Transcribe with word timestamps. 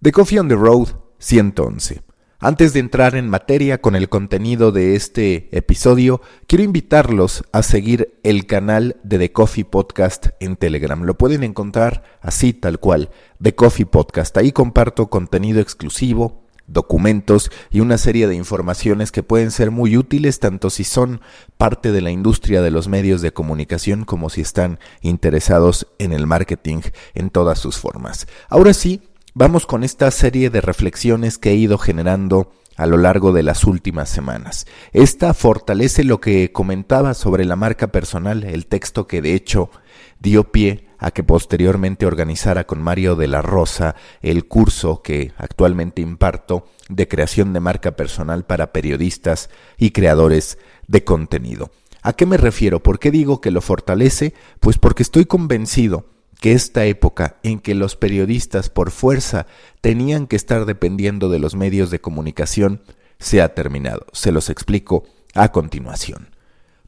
The 0.00 0.12
Coffee 0.12 0.38
on 0.38 0.46
the 0.46 0.54
Road 0.54 0.90
111. 1.18 2.02
Antes 2.38 2.72
de 2.72 2.78
entrar 2.78 3.16
en 3.16 3.28
materia 3.28 3.80
con 3.80 3.96
el 3.96 4.08
contenido 4.08 4.70
de 4.70 4.94
este 4.94 5.48
episodio, 5.50 6.22
quiero 6.46 6.62
invitarlos 6.62 7.42
a 7.50 7.64
seguir 7.64 8.16
el 8.22 8.46
canal 8.46 9.00
de 9.02 9.18
The 9.18 9.32
Coffee 9.32 9.64
Podcast 9.64 10.28
en 10.38 10.54
Telegram. 10.54 11.02
Lo 11.02 11.18
pueden 11.18 11.42
encontrar 11.42 12.04
así 12.20 12.52
tal 12.52 12.78
cual, 12.78 13.10
The 13.42 13.56
Coffee 13.56 13.86
Podcast. 13.86 14.36
Ahí 14.36 14.52
comparto 14.52 15.10
contenido 15.10 15.60
exclusivo, 15.60 16.44
documentos 16.68 17.50
y 17.70 17.80
una 17.80 17.98
serie 17.98 18.28
de 18.28 18.36
informaciones 18.36 19.10
que 19.10 19.24
pueden 19.24 19.50
ser 19.50 19.72
muy 19.72 19.96
útiles 19.96 20.38
tanto 20.38 20.70
si 20.70 20.84
son 20.84 21.20
parte 21.56 21.90
de 21.90 22.02
la 22.02 22.12
industria 22.12 22.62
de 22.62 22.70
los 22.70 22.86
medios 22.86 23.20
de 23.20 23.32
comunicación 23.32 24.04
como 24.04 24.30
si 24.30 24.42
están 24.42 24.78
interesados 25.00 25.88
en 25.98 26.12
el 26.12 26.26
marketing 26.26 26.82
en 27.14 27.30
todas 27.30 27.58
sus 27.58 27.78
formas. 27.78 28.28
Ahora 28.48 28.74
sí, 28.74 29.07
Vamos 29.40 29.66
con 29.66 29.84
esta 29.84 30.10
serie 30.10 30.50
de 30.50 30.60
reflexiones 30.60 31.38
que 31.38 31.50
he 31.50 31.54
ido 31.54 31.78
generando 31.78 32.50
a 32.74 32.86
lo 32.86 32.96
largo 32.96 33.30
de 33.30 33.44
las 33.44 33.62
últimas 33.62 34.08
semanas. 34.08 34.66
Esta 34.92 35.32
fortalece 35.32 36.02
lo 36.02 36.20
que 36.20 36.50
comentaba 36.50 37.14
sobre 37.14 37.44
la 37.44 37.54
marca 37.54 37.92
personal, 37.92 38.42
el 38.42 38.66
texto 38.66 39.06
que 39.06 39.22
de 39.22 39.34
hecho 39.34 39.70
dio 40.18 40.50
pie 40.50 40.88
a 40.98 41.12
que 41.12 41.22
posteriormente 41.22 42.04
organizara 42.04 42.66
con 42.66 42.82
Mario 42.82 43.14
de 43.14 43.28
la 43.28 43.40
Rosa 43.40 43.94
el 44.22 44.46
curso 44.46 45.02
que 45.02 45.30
actualmente 45.36 46.02
imparto 46.02 46.66
de 46.88 47.06
creación 47.06 47.52
de 47.52 47.60
marca 47.60 47.92
personal 47.92 48.44
para 48.44 48.72
periodistas 48.72 49.50
y 49.76 49.92
creadores 49.92 50.58
de 50.88 51.04
contenido. 51.04 51.70
¿A 52.02 52.12
qué 52.12 52.26
me 52.26 52.38
refiero? 52.38 52.82
¿Por 52.82 52.98
qué 52.98 53.12
digo 53.12 53.40
que 53.40 53.52
lo 53.52 53.60
fortalece? 53.60 54.34
Pues 54.58 54.78
porque 54.78 55.04
estoy 55.04 55.26
convencido 55.26 56.06
que 56.40 56.52
esta 56.52 56.84
época 56.84 57.36
en 57.42 57.58
que 57.58 57.74
los 57.74 57.96
periodistas 57.96 58.70
por 58.70 58.90
fuerza 58.90 59.46
tenían 59.80 60.26
que 60.26 60.36
estar 60.36 60.64
dependiendo 60.64 61.28
de 61.28 61.38
los 61.38 61.54
medios 61.54 61.90
de 61.90 62.00
comunicación 62.00 62.82
se 63.18 63.42
ha 63.42 63.54
terminado. 63.54 64.06
Se 64.12 64.32
los 64.32 64.48
explico 64.50 65.04
a 65.34 65.50
continuación. 65.50 66.30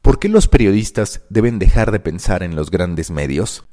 ¿Por 0.03 0.19
qué 0.19 0.29
los 0.29 0.49
periodistas 0.49 1.23
deben 1.29 1.59
dejar 1.59 1.91
de 1.91 2.01
pensar 2.01 2.43
en 2.43 2.57
los 2.57 2.71
grandes 2.71 3.11
medios? 3.11 3.65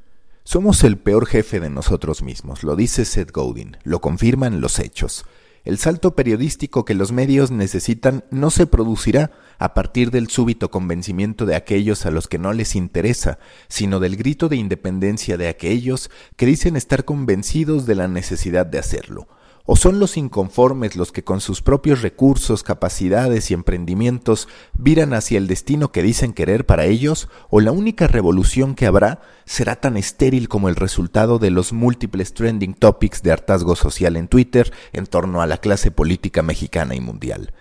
Somos 0.44 0.84
el 0.84 0.98
peor 0.98 1.26
jefe 1.26 1.60
de 1.60 1.70
nosotros 1.70 2.22
mismos, 2.24 2.64
lo 2.64 2.76
dice 2.76 3.06
Seth 3.06 3.32
Godin, 3.32 3.78
lo 3.84 4.02
confirman 4.02 4.62
los 4.62 4.80
hechos. 4.80 5.26
El 5.64 5.78
salto 5.78 6.16
periodístico 6.16 6.86
que 6.86 6.94
los 6.94 7.12
medios 7.12 7.52
necesitan 7.52 8.24
no 8.32 8.50
se 8.50 8.68
producirá 8.68 9.32
a 9.60 9.74
partir 9.74 10.12
del 10.12 10.30
súbito 10.30 10.72
convencimiento 10.72 11.46
de 11.46 11.56
aquellos 11.56 12.06
a 12.06 12.12
los 12.12 12.28
que 12.28 12.40
no 12.40 12.54
les 12.54 12.76
interesa, 12.76 13.40
sino 13.68 14.00
del 14.00 14.16
grito 14.16 14.50
de 14.50 14.56
independencia 14.56 15.38
de 15.38 15.48
aquellos 15.48 16.10
que 16.36 16.46
dicen 16.46 16.76
estar 16.76 17.06
convencidos 17.06 17.86
de 17.86 17.96
la 17.96 18.08
necesidad 18.08 18.66
de 18.66 18.80
hacerlo. 18.80 19.28
¿O 19.70 19.76
son 19.76 20.00
los 20.00 20.16
inconformes 20.16 20.96
los 20.96 21.12
que 21.12 21.26
con 21.26 21.42
sus 21.42 21.62
propios 21.62 22.02
recursos, 22.02 22.64
capacidades 22.64 23.52
y 23.52 23.54
emprendimientos 23.54 24.48
viran 24.78 25.14
hacia 25.14 25.38
el 25.38 25.48
destino 25.48 25.92
que 25.92 26.02
dicen 26.02 26.32
querer 26.32 26.66
para 26.66 26.86
ellos? 26.86 27.28
¿O 27.50 27.60
la 27.60 27.74
única 27.74 28.08
revolución 28.08 28.76
que 28.76 28.86
habrá 28.86 29.20
será 29.44 29.76
tan 29.76 29.98
estéril 29.98 30.48
como 30.48 30.70
el 30.70 30.78
resultado 30.78 31.38
de 31.38 31.52
los 31.52 31.74
múltiples 31.74 32.34
trending 32.34 32.76
topics 32.76 33.22
de 33.24 33.34
hartazgo 33.34 33.76
social 33.76 34.16
en 34.16 34.30
Twitter 34.30 34.72
en 34.94 35.06
torno 35.06 35.42
a 35.42 35.48
la 35.48 35.58
clase 35.58 35.92
política 35.92 36.42
mexicana 36.44 36.96
y 36.96 37.02
mundial? 37.02 37.54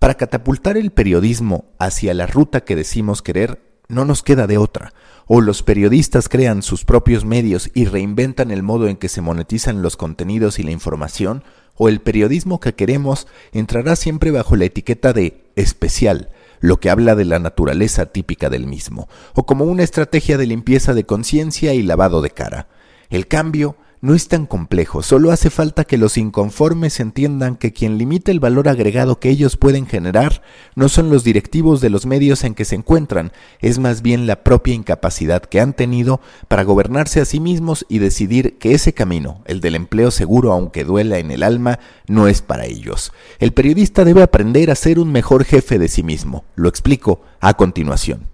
Para 0.00 0.14
catapultar 0.14 0.76
el 0.76 0.90
periodismo 0.90 1.66
hacia 1.78 2.14
la 2.14 2.26
ruta 2.26 2.64
que 2.64 2.74
decimos 2.74 3.22
querer, 3.22 3.60
no 3.88 4.04
nos 4.04 4.22
queda 4.22 4.46
de 4.46 4.58
otra. 4.58 4.92
O 5.26 5.40
los 5.40 5.62
periodistas 5.62 6.28
crean 6.28 6.62
sus 6.62 6.84
propios 6.84 7.24
medios 7.24 7.70
y 7.74 7.86
reinventan 7.86 8.50
el 8.50 8.62
modo 8.62 8.88
en 8.88 8.96
que 8.96 9.08
se 9.08 9.20
monetizan 9.20 9.82
los 9.82 9.96
contenidos 9.96 10.58
y 10.58 10.62
la 10.62 10.70
información, 10.70 11.44
o 11.76 11.88
el 11.88 12.00
periodismo 12.00 12.60
que 12.60 12.74
queremos 12.74 13.26
entrará 13.52 13.96
siempre 13.96 14.30
bajo 14.30 14.56
la 14.56 14.66
etiqueta 14.66 15.12
de 15.12 15.44
especial, 15.56 16.30
lo 16.60 16.78
que 16.78 16.90
habla 16.90 17.14
de 17.14 17.24
la 17.24 17.38
naturaleza 17.38 18.06
típica 18.06 18.48
del 18.48 18.66
mismo, 18.66 19.08
o 19.34 19.44
como 19.44 19.64
una 19.64 19.82
estrategia 19.82 20.38
de 20.38 20.46
limpieza 20.46 20.94
de 20.94 21.04
conciencia 21.04 21.74
y 21.74 21.82
lavado 21.82 22.22
de 22.22 22.30
cara. 22.30 22.68
El 23.10 23.26
cambio 23.26 23.76
no 24.04 24.14
es 24.14 24.28
tan 24.28 24.44
complejo, 24.44 25.02
solo 25.02 25.30
hace 25.30 25.48
falta 25.48 25.84
que 25.84 25.96
los 25.96 26.18
inconformes 26.18 27.00
entiendan 27.00 27.56
que 27.56 27.72
quien 27.72 27.96
limita 27.96 28.30
el 28.30 28.38
valor 28.38 28.68
agregado 28.68 29.18
que 29.18 29.30
ellos 29.30 29.56
pueden 29.56 29.86
generar 29.86 30.42
no 30.74 30.90
son 30.90 31.08
los 31.08 31.24
directivos 31.24 31.80
de 31.80 31.88
los 31.88 32.04
medios 32.04 32.44
en 32.44 32.54
que 32.54 32.66
se 32.66 32.74
encuentran, 32.74 33.32
es 33.60 33.78
más 33.78 34.02
bien 34.02 34.26
la 34.26 34.44
propia 34.44 34.74
incapacidad 34.74 35.40
que 35.40 35.58
han 35.58 35.72
tenido 35.72 36.20
para 36.48 36.64
gobernarse 36.64 37.22
a 37.22 37.24
sí 37.24 37.40
mismos 37.40 37.86
y 37.88 37.98
decidir 37.98 38.58
que 38.58 38.74
ese 38.74 38.92
camino, 38.92 39.42
el 39.46 39.62
del 39.62 39.74
empleo 39.74 40.10
seguro 40.10 40.52
aunque 40.52 40.84
duela 40.84 41.16
en 41.16 41.30
el 41.30 41.42
alma, 41.42 41.78
no 42.06 42.28
es 42.28 42.42
para 42.42 42.66
ellos. 42.66 43.10
El 43.38 43.54
periodista 43.54 44.04
debe 44.04 44.22
aprender 44.22 44.70
a 44.70 44.74
ser 44.74 44.98
un 44.98 45.12
mejor 45.12 45.46
jefe 45.46 45.78
de 45.78 45.88
sí 45.88 46.02
mismo. 46.02 46.44
Lo 46.56 46.68
explico 46.68 47.22
a 47.40 47.54
continuación. 47.54 48.33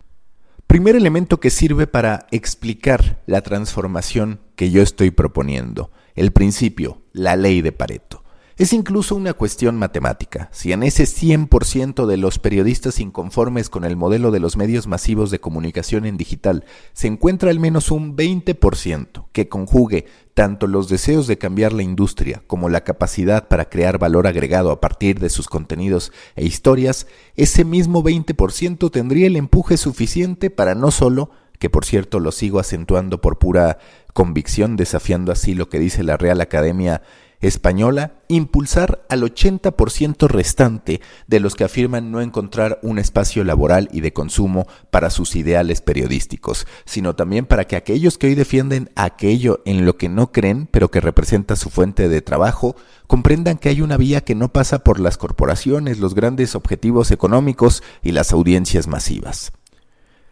Primer 0.71 0.95
elemento 0.95 1.41
que 1.41 1.51
sirve 1.51 1.89
para 1.89 2.29
explicar 2.31 3.21
la 3.27 3.41
transformación 3.41 4.39
que 4.55 4.71
yo 4.71 4.83
estoy 4.83 5.11
proponiendo, 5.11 5.91
el 6.15 6.31
principio, 6.31 7.03
la 7.13 7.35
ley 7.35 7.61
de 7.61 7.73
Pareto. 7.73 8.20
Es 8.61 8.75
incluso 8.75 9.17
una 9.17 9.33
cuestión 9.33 9.79
matemática. 9.79 10.51
Si 10.53 10.73
en 10.73 10.83
ese 10.83 11.05
100% 11.05 12.05
de 12.05 12.19
los 12.19 12.39
periodistas 12.39 13.01
inconformes 13.01 13.71
con 13.71 13.87
el 13.87 13.97
modelo 13.97 14.31
de 14.31 14.39
los 14.39 14.59
medios 14.59 14.87
masivos 14.87 15.31
de 15.31 15.41
comunicación 15.41 16.05
en 16.05 16.19
digital 16.19 16.67
se 16.93 17.07
encuentra 17.07 17.49
al 17.49 17.59
menos 17.59 17.91
un 17.91 18.19
20% 18.19 19.29
que 19.33 19.49
conjugue 19.49 20.05
tanto 20.35 20.67
los 20.67 20.91
deseos 20.91 21.27
de 21.27 21.39
cambiar 21.39 21.73
la 21.73 21.83
industria 21.83 22.43
como 22.47 22.69
la 22.69 22.85
capacidad 22.85 23.49
para 23.49 23.71
crear 23.71 23.97
valor 23.97 24.27
agregado 24.27 24.73
a 24.73 24.81
partir 24.83 25.21
de 25.21 25.31
sus 25.31 25.49
contenidos 25.49 26.13
e 26.37 26.45
historias, 26.45 27.07
ese 27.37 27.65
mismo 27.65 28.05
20% 28.05 28.91
tendría 28.91 29.29
el 29.29 29.37
empuje 29.37 29.79
suficiente 29.79 30.51
para 30.51 30.75
no 30.75 30.91
solo 30.91 31.31
que 31.59 31.71
por 31.71 31.87
cierto 31.87 32.21
lo 32.21 32.31
sigo 32.31 32.59
acentuando 32.59 33.23
por 33.23 33.39
pura 33.39 33.79
convicción, 34.13 34.77
desafiando 34.77 35.33
así 35.33 35.55
lo 35.55 35.71
que 35.71 35.79
dice 35.79 36.03
la 36.03 36.19
Real 36.19 36.43
Academia 36.43 37.01
española 37.41 38.15
impulsar 38.29 39.05
al 39.09 39.23
80% 39.23 40.29
restante 40.29 41.01
de 41.27 41.41
los 41.41 41.55
que 41.55 41.65
afirman 41.65 42.11
no 42.11 42.21
encontrar 42.21 42.79
un 42.83 42.99
espacio 42.99 43.45
laboral 43.45 43.89
y 43.93 44.01
de 44.01 44.13
consumo 44.13 44.67
para 44.91 45.11
sus 45.11 45.35
ideales 45.37 45.81
periodísticos, 45.81 46.67
sino 46.85 47.17
también 47.17 47.47
para 47.47 47.67
que 47.67 47.77
aquellos 47.77 48.19
que 48.19 48.29
hoy 48.29 48.35
defienden 48.35 48.91
aquello 48.95 49.63
en 49.65 49.85
lo 49.85 49.97
que 49.97 50.09
no 50.09 50.33
creen, 50.33 50.69
pero 50.71 50.91
que 50.91 51.01
representa 51.01 51.57
su 51.57 51.71
fuente 51.71 52.09
de 52.09 52.23
trabajo, 52.23 52.77
comprendan 53.07 53.59
que 53.59 53.71
hay 53.71 53.81
una 53.81 53.97
vía 53.97 54.21
que 54.21 54.35
no 54.35 54.53
pasa 54.53 54.85
por 54.85 55.01
las 55.01 55.19
corporaciones, 55.19 55.99
los 55.99 56.15
grandes 56.15 56.55
objetivos 56.55 57.11
económicos 57.11 57.83
y 58.03 58.13
las 58.13 58.33
audiencias 58.33 58.87
masivas. 58.87 59.53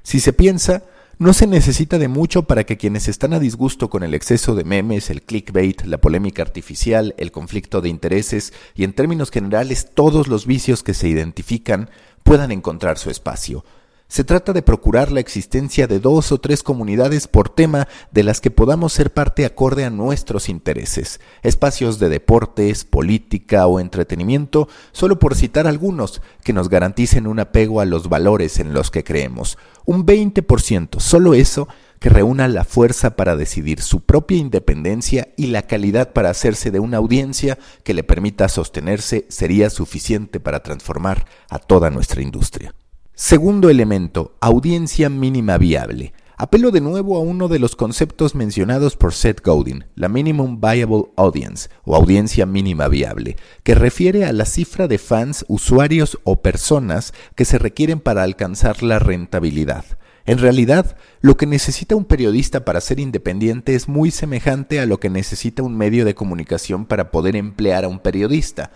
Si 0.02 0.20
se 0.20 0.32
piensa, 0.32 0.84
no 1.18 1.32
se 1.32 1.48
necesita 1.48 1.98
de 1.98 2.06
mucho 2.06 2.44
para 2.44 2.64
que 2.64 2.76
quienes 2.76 3.08
están 3.08 3.32
a 3.32 3.40
disgusto 3.40 3.90
con 3.90 4.04
el 4.04 4.14
exceso 4.14 4.54
de 4.54 4.62
memes, 4.62 5.10
el 5.10 5.22
clickbait, 5.22 5.82
la 5.82 5.98
polémica 5.98 6.42
artificial, 6.42 7.14
el 7.18 7.32
conflicto 7.32 7.80
de 7.80 7.88
intereses 7.88 8.52
y 8.76 8.84
en 8.84 8.92
términos 8.92 9.30
generales 9.30 9.90
todos 9.92 10.28
los 10.28 10.46
vicios 10.46 10.84
que 10.84 10.94
se 10.94 11.08
identifican 11.08 11.90
puedan 12.22 12.52
encontrar 12.52 12.98
su 12.98 13.10
espacio. 13.10 13.64
Se 14.10 14.24
trata 14.24 14.54
de 14.54 14.62
procurar 14.62 15.12
la 15.12 15.20
existencia 15.20 15.86
de 15.86 16.00
dos 16.00 16.32
o 16.32 16.38
tres 16.38 16.62
comunidades 16.62 17.28
por 17.28 17.50
tema 17.50 17.88
de 18.10 18.22
las 18.22 18.40
que 18.40 18.50
podamos 18.50 18.94
ser 18.94 19.12
parte 19.12 19.44
acorde 19.44 19.84
a 19.84 19.90
nuestros 19.90 20.48
intereses, 20.48 21.20
espacios 21.42 21.98
de 21.98 22.08
deportes, 22.08 22.86
política 22.86 23.66
o 23.66 23.78
entretenimiento, 23.78 24.66
solo 24.92 25.18
por 25.18 25.34
citar 25.34 25.66
algunos 25.66 26.22
que 26.42 26.54
nos 26.54 26.70
garanticen 26.70 27.26
un 27.26 27.38
apego 27.38 27.82
a 27.82 27.84
los 27.84 28.08
valores 28.08 28.58
en 28.60 28.72
los 28.72 28.90
que 28.90 29.04
creemos. 29.04 29.58
Un 29.84 30.06
20%, 30.06 31.00
solo 31.00 31.34
eso, 31.34 31.68
que 32.00 32.08
reúna 32.08 32.48
la 32.48 32.64
fuerza 32.64 33.14
para 33.14 33.36
decidir 33.36 33.82
su 33.82 34.00
propia 34.00 34.38
independencia 34.38 35.28
y 35.36 35.48
la 35.48 35.62
calidad 35.62 36.14
para 36.14 36.30
hacerse 36.30 36.70
de 36.70 36.80
una 36.80 36.96
audiencia 36.96 37.58
que 37.84 37.92
le 37.92 38.04
permita 38.04 38.48
sostenerse 38.48 39.26
sería 39.28 39.68
suficiente 39.68 40.40
para 40.40 40.62
transformar 40.62 41.26
a 41.50 41.58
toda 41.58 41.90
nuestra 41.90 42.22
industria. 42.22 42.74
Segundo 43.20 43.68
elemento, 43.68 44.36
audiencia 44.40 45.08
mínima 45.08 45.58
viable. 45.58 46.12
Apelo 46.36 46.70
de 46.70 46.80
nuevo 46.80 47.16
a 47.16 47.20
uno 47.20 47.48
de 47.48 47.58
los 47.58 47.74
conceptos 47.74 48.36
mencionados 48.36 48.94
por 48.94 49.12
Seth 49.12 49.44
Godin, 49.44 49.86
la 49.96 50.08
Minimum 50.08 50.60
Viable 50.60 51.06
Audience 51.16 51.68
o 51.82 51.96
audiencia 51.96 52.46
mínima 52.46 52.86
viable, 52.86 53.34
que 53.64 53.74
refiere 53.74 54.24
a 54.24 54.32
la 54.32 54.44
cifra 54.44 54.86
de 54.86 54.98
fans, 54.98 55.44
usuarios 55.48 56.20
o 56.22 56.42
personas 56.42 57.12
que 57.34 57.44
se 57.44 57.58
requieren 57.58 57.98
para 57.98 58.22
alcanzar 58.22 58.84
la 58.84 59.00
rentabilidad. 59.00 59.84
En 60.24 60.38
realidad, 60.38 60.96
lo 61.20 61.36
que 61.36 61.46
necesita 61.46 61.96
un 61.96 62.04
periodista 62.04 62.64
para 62.64 62.80
ser 62.80 63.00
independiente 63.00 63.74
es 63.74 63.88
muy 63.88 64.12
semejante 64.12 64.78
a 64.78 64.86
lo 64.86 65.00
que 65.00 65.10
necesita 65.10 65.64
un 65.64 65.76
medio 65.76 66.04
de 66.04 66.14
comunicación 66.14 66.86
para 66.86 67.10
poder 67.10 67.34
emplear 67.34 67.84
a 67.84 67.88
un 67.88 67.98
periodista 67.98 68.70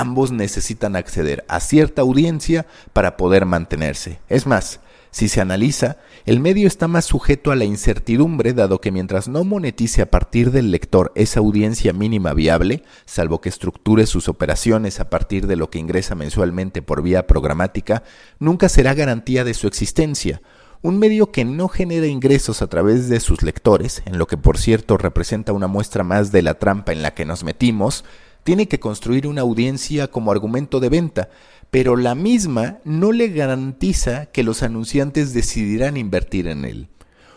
ambos 0.00 0.32
necesitan 0.32 0.96
acceder 0.96 1.44
a 1.48 1.60
cierta 1.60 2.02
audiencia 2.02 2.66
para 2.92 3.16
poder 3.16 3.46
mantenerse. 3.46 4.20
Es 4.28 4.46
más, 4.46 4.80
Si 5.16 5.30
se 5.30 5.40
analiza, 5.40 5.96
el 6.26 6.40
medio 6.40 6.68
está 6.68 6.88
más 6.88 7.06
sujeto 7.06 7.50
a 7.50 7.56
la 7.56 7.64
incertidumbre, 7.64 8.52
dado 8.52 8.82
que 8.82 8.92
mientras 8.92 9.28
no 9.28 9.44
monetice 9.44 10.02
a 10.02 10.10
partir 10.10 10.50
del 10.50 10.70
lector 10.70 11.10
esa 11.14 11.40
audiencia 11.40 11.94
mínima 11.94 12.34
viable, 12.34 12.82
salvo 13.06 13.40
que 13.40 13.48
estructure 13.48 14.04
sus 14.04 14.28
operaciones 14.28 15.00
a 15.00 15.08
partir 15.08 15.46
de 15.46 15.56
lo 15.56 15.70
que 15.70 15.78
ingresa 15.78 16.14
mensualmente 16.14 16.82
por 16.82 17.00
vía 17.00 17.26
programática, 17.26 18.02
nunca 18.38 18.68
será 18.68 18.92
garantía 18.92 19.42
de 19.42 19.54
su 19.54 19.66
existencia. 19.66 20.42
Un 20.82 20.98
medio 20.98 21.32
que 21.32 21.46
no 21.46 21.68
genera 21.68 22.08
ingresos 22.08 22.60
a 22.60 22.66
través 22.66 23.08
de 23.08 23.20
sus 23.20 23.42
lectores, 23.42 24.02
en 24.04 24.18
lo 24.18 24.26
que 24.26 24.36
por 24.36 24.58
cierto 24.58 24.98
representa 24.98 25.54
una 25.54 25.66
muestra 25.66 26.04
más 26.04 26.30
de 26.30 26.42
la 26.42 26.58
trampa 26.58 26.92
en 26.92 27.00
la 27.00 27.14
que 27.14 27.24
nos 27.24 27.42
metimos, 27.42 28.04
tiene 28.46 28.68
que 28.68 28.78
construir 28.78 29.26
una 29.26 29.40
audiencia 29.40 30.06
como 30.06 30.30
argumento 30.30 30.78
de 30.78 30.88
venta, 30.88 31.30
pero 31.72 31.96
la 31.96 32.14
misma 32.14 32.78
no 32.84 33.10
le 33.10 33.30
garantiza 33.30 34.26
que 34.26 34.44
los 34.44 34.62
anunciantes 34.62 35.34
decidirán 35.34 35.96
invertir 35.96 36.46
en 36.46 36.64
él. 36.64 36.88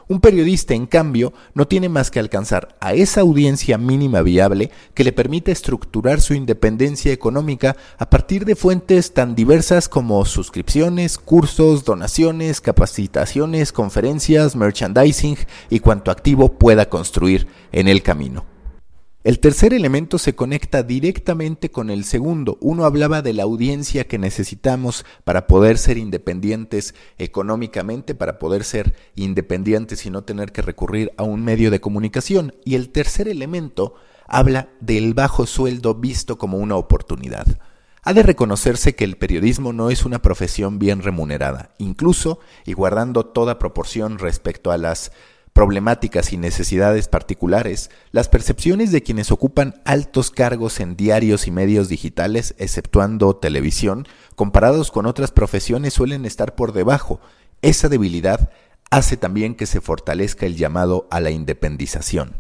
Un 0.08 0.22
periodista, 0.22 0.76
en 0.76 0.86
cambio, 0.86 1.34
no 1.56 1.68
tiene 1.68 1.90
más 1.90 2.12
que 2.12 2.20
alcanzar 2.20 2.76
a 2.80 2.94
esa 2.94 3.22
audiencia 3.22 3.80
mínima 3.80 4.22
viable 4.22 4.70
que 4.94 5.04
le 5.04 5.12
permite 5.12 5.52
estructurar 5.52 6.22
su 6.22 6.36
independencia 6.36 7.12
económica 7.12 7.76
a 7.98 8.08
partir 8.12 8.46
de 8.46 8.56
fuentes 8.56 9.12
tan 9.12 9.34
diversas 9.34 9.90
como 9.90 10.24
suscripciones, 10.26 11.18
cursos, 11.18 11.86
donaciones, 11.86 12.62
capacitaciones, 12.62 13.72
conferencias, 13.72 14.56
merchandising 14.56 15.38
y 15.72 15.80
cuanto 15.80 16.12
activo 16.12 16.60
pueda 16.60 16.88
construir 16.88 17.48
en 17.72 17.88
el 17.88 18.04
camino. 18.04 18.59
El 19.30 19.38
tercer 19.38 19.76
elemento 19.76 20.18
se 20.18 20.34
conecta 20.34 20.82
directamente 20.82 21.70
con 21.70 21.92
el 21.92 22.04
segundo. 22.04 22.58
Uno 22.62 22.86
hablaba 22.86 23.22
de 23.22 23.34
la 23.34 23.44
audiencia 23.44 24.08
que 24.08 24.18
necesitamos 24.18 25.06
para 25.24 25.46
poder 25.46 25.78
ser 25.78 26.00
independientes 26.00 26.96
económicamente, 27.20 28.16
para 28.16 28.40
poder 28.40 28.64
ser 28.64 28.96
independientes 29.16 30.04
y 30.08 30.10
no 30.10 30.24
tener 30.24 30.52
que 30.52 30.64
recurrir 30.64 31.12
a 31.16 31.22
un 31.22 31.44
medio 31.44 31.70
de 31.70 31.80
comunicación. 31.80 32.56
Y 32.66 32.74
el 32.74 32.90
tercer 32.90 33.28
elemento 33.28 33.94
habla 34.26 34.70
del 34.80 35.14
bajo 35.14 35.46
sueldo 35.46 35.94
visto 35.94 36.40
como 36.40 36.58
una 36.58 36.76
oportunidad. 36.76 37.46
Ha 38.02 38.14
de 38.14 38.24
reconocerse 38.24 38.96
que 38.96 39.04
el 39.04 39.18
periodismo 39.18 39.74
no 39.74 39.92
es 39.92 40.06
una 40.06 40.24
profesión 40.24 40.80
bien 40.80 41.04
remunerada, 41.04 41.76
incluso 41.78 42.40
y 42.66 42.74
guardando 42.74 43.28
toda 43.28 43.60
proporción 43.60 44.18
respecto 44.18 44.72
a 44.72 44.80
las 44.80 45.12
problemáticas 45.60 46.32
y 46.32 46.38
necesidades 46.38 47.10
particulares, 47.10 47.92
las 48.14 48.30
percepciones 48.30 48.94
de 48.94 49.04
quienes 49.04 49.30
ocupan 49.30 49.82
altos 49.84 50.32
cargos 50.32 50.80
en 50.80 50.96
diarios 50.96 51.48
y 51.48 51.52
medios 51.52 51.90
digitales, 51.90 52.56
exceptuando 52.60 53.36
televisión, 53.36 54.08
comparados 54.38 54.90
con 54.90 55.06
otras 55.06 55.32
profesiones 55.32 55.94
suelen 55.94 56.24
estar 56.24 56.56
por 56.56 56.72
debajo. 56.72 57.20
Esa 57.62 57.90
debilidad 57.90 58.50
hace 58.90 59.18
también 59.18 59.54
que 59.54 59.66
se 59.66 59.82
fortalezca 59.82 60.46
el 60.46 60.56
llamado 60.56 61.10
a 61.12 61.20
la 61.20 61.30
independización. 61.30 62.38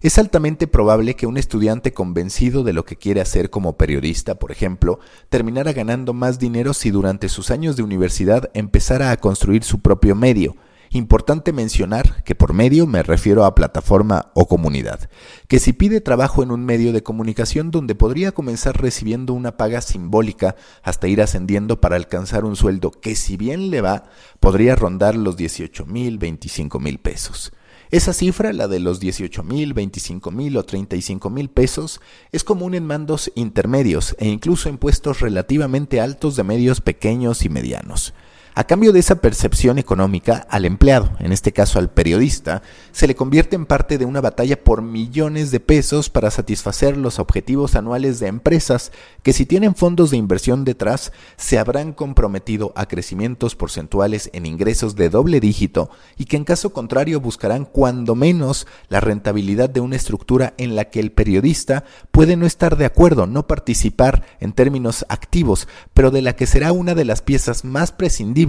Es 0.00 0.16
altamente 0.16 0.66
probable 0.66 1.14
que 1.14 1.26
un 1.26 1.36
estudiante 1.36 1.92
convencido 1.92 2.64
de 2.64 2.72
lo 2.72 2.86
que 2.86 2.96
quiere 2.96 3.20
hacer 3.20 3.50
como 3.50 3.76
periodista, 3.76 4.36
por 4.36 4.50
ejemplo, 4.50 4.98
terminara 5.28 5.74
ganando 5.74 6.14
más 6.14 6.38
dinero 6.38 6.72
si 6.72 6.90
durante 6.90 7.28
sus 7.28 7.50
años 7.50 7.76
de 7.76 7.82
universidad 7.82 8.50
empezara 8.54 9.10
a 9.10 9.18
construir 9.18 9.62
su 9.62 9.80
propio 9.80 10.14
medio, 10.14 10.56
Importante 10.90 11.52
mencionar 11.52 12.22
que 12.24 12.34
por 12.34 12.52
medio 12.52 12.86
me 12.86 13.02
refiero 13.02 13.44
a 13.44 13.54
plataforma 13.54 14.30
o 14.34 14.46
comunidad, 14.46 15.10
que 15.48 15.58
si 15.58 15.72
pide 15.72 16.00
trabajo 16.00 16.42
en 16.42 16.50
un 16.50 16.64
medio 16.64 16.92
de 16.92 17.02
comunicación 17.02 17.70
donde 17.70 17.94
podría 17.94 18.32
comenzar 18.32 18.80
recibiendo 18.80 19.32
una 19.32 19.56
paga 19.56 19.80
simbólica 19.80 20.56
hasta 20.82 21.08
ir 21.08 21.20
ascendiendo 21.22 21.80
para 21.80 21.96
alcanzar 21.96 22.44
un 22.44 22.56
sueldo 22.56 22.90
que 22.90 23.16
si 23.16 23.36
bien 23.36 23.70
le 23.70 23.80
va, 23.80 24.04
podría 24.40 24.76
rondar 24.76 25.16
los 25.16 25.36
18 25.36 25.86
mil, 25.86 26.18
25 26.18 26.78
mil 26.80 26.98
pesos. 26.98 27.52
Esa 27.90 28.12
cifra, 28.12 28.52
la 28.52 28.66
de 28.66 28.80
los 28.80 28.98
18 28.98 29.44
mil, 29.44 29.72
25 29.72 30.30
mil 30.32 30.56
o 30.56 30.64
35 30.64 31.30
mil 31.30 31.48
pesos, 31.48 32.00
es 32.32 32.42
común 32.42 32.74
en 32.74 32.84
mandos 32.84 33.30
intermedios 33.36 34.16
e 34.18 34.26
incluso 34.26 34.68
en 34.68 34.78
puestos 34.78 35.20
relativamente 35.20 36.00
altos 36.00 36.34
de 36.34 36.42
medios 36.42 36.80
pequeños 36.80 37.44
y 37.44 37.48
medianos. 37.48 38.12
A 38.58 38.64
cambio 38.64 38.94
de 38.94 39.00
esa 39.00 39.16
percepción 39.16 39.78
económica, 39.78 40.46
al 40.48 40.64
empleado, 40.64 41.10
en 41.18 41.30
este 41.30 41.52
caso 41.52 41.78
al 41.78 41.90
periodista, 41.90 42.62
se 42.90 43.06
le 43.06 43.14
convierte 43.14 43.54
en 43.54 43.66
parte 43.66 43.98
de 43.98 44.06
una 44.06 44.22
batalla 44.22 44.64
por 44.64 44.80
millones 44.80 45.50
de 45.50 45.60
pesos 45.60 46.08
para 46.08 46.30
satisfacer 46.30 46.96
los 46.96 47.18
objetivos 47.18 47.76
anuales 47.76 48.18
de 48.18 48.28
empresas 48.28 48.92
que 49.22 49.34
si 49.34 49.44
tienen 49.44 49.74
fondos 49.74 50.10
de 50.10 50.16
inversión 50.16 50.64
detrás, 50.64 51.12
se 51.36 51.58
habrán 51.58 51.92
comprometido 51.92 52.72
a 52.76 52.86
crecimientos 52.86 53.56
porcentuales 53.56 54.30
en 54.32 54.46
ingresos 54.46 54.96
de 54.96 55.10
doble 55.10 55.38
dígito 55.38 55.90
y 56.16 56.24
que 56.24 56.38
en 56.38 56.44
caso 56.44 56.72
contrario 56.72 57.20
buscarán 57.20 57.66
cuando 57.66 58.14
menos 58.14 58.66
la 58.88 59.00
rentabilidad 59.00 59.68
de 59.68 59.80
una 59.80 59.96
estructura 59.96 60.54
en 60.56 60.76
la 60.76 60.86
que 60.86 61.00
el 61.00 61.12
periodista 61.12 61.84
puede 62.10 62.38
no 62.38 62.46
estar 62.46 62.78
de 62.78 62.86
acuerdo, 62.86 63.26
no 63.26 63.46
participar 63.46 64.24
en 64.40 64.54
términos 64.54 65.04
activos, 65.10 65.68
pero 65.92 66.10
de 66.10 66.22
la 66.22 66.36
que 66.36 66.46
será 66.46 66.72
una 66.72 66.94
de 66.94 67.04
las 67.04 67.20
piezas 67.20 67.62
más 67.62 67.92
prescindibles 67.92 68.45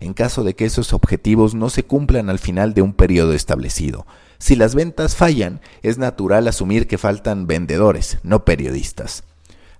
en 0.00 0.14
caso 0.14 0.44
de 0.44 0.54
que 0.54 0.64
esos 0.64 0.92
objetivos 0.92 1.54
no 1.54 1.70
se 1.70 1.82
cumplan 1.82 2.30
al 2.30 2.38
final 2.38 2.74
de 2.74 2.82
un 2.82 2.92
periodo 2.92 3.32
establecido. 3.32 4.06
Si 4.38 4.54
las 4.54 4.74
ventas 4.74 5.16
fallan, 5.16 5.60
es 5.82 5.98
natural 5.98 6.46
asumir 6.46 6.86
que 6.86 6.98
faltan 6.98 7.46
vendedores, 7.46 8.18
no 8.22 8.44
periodistas. 8.44 9.24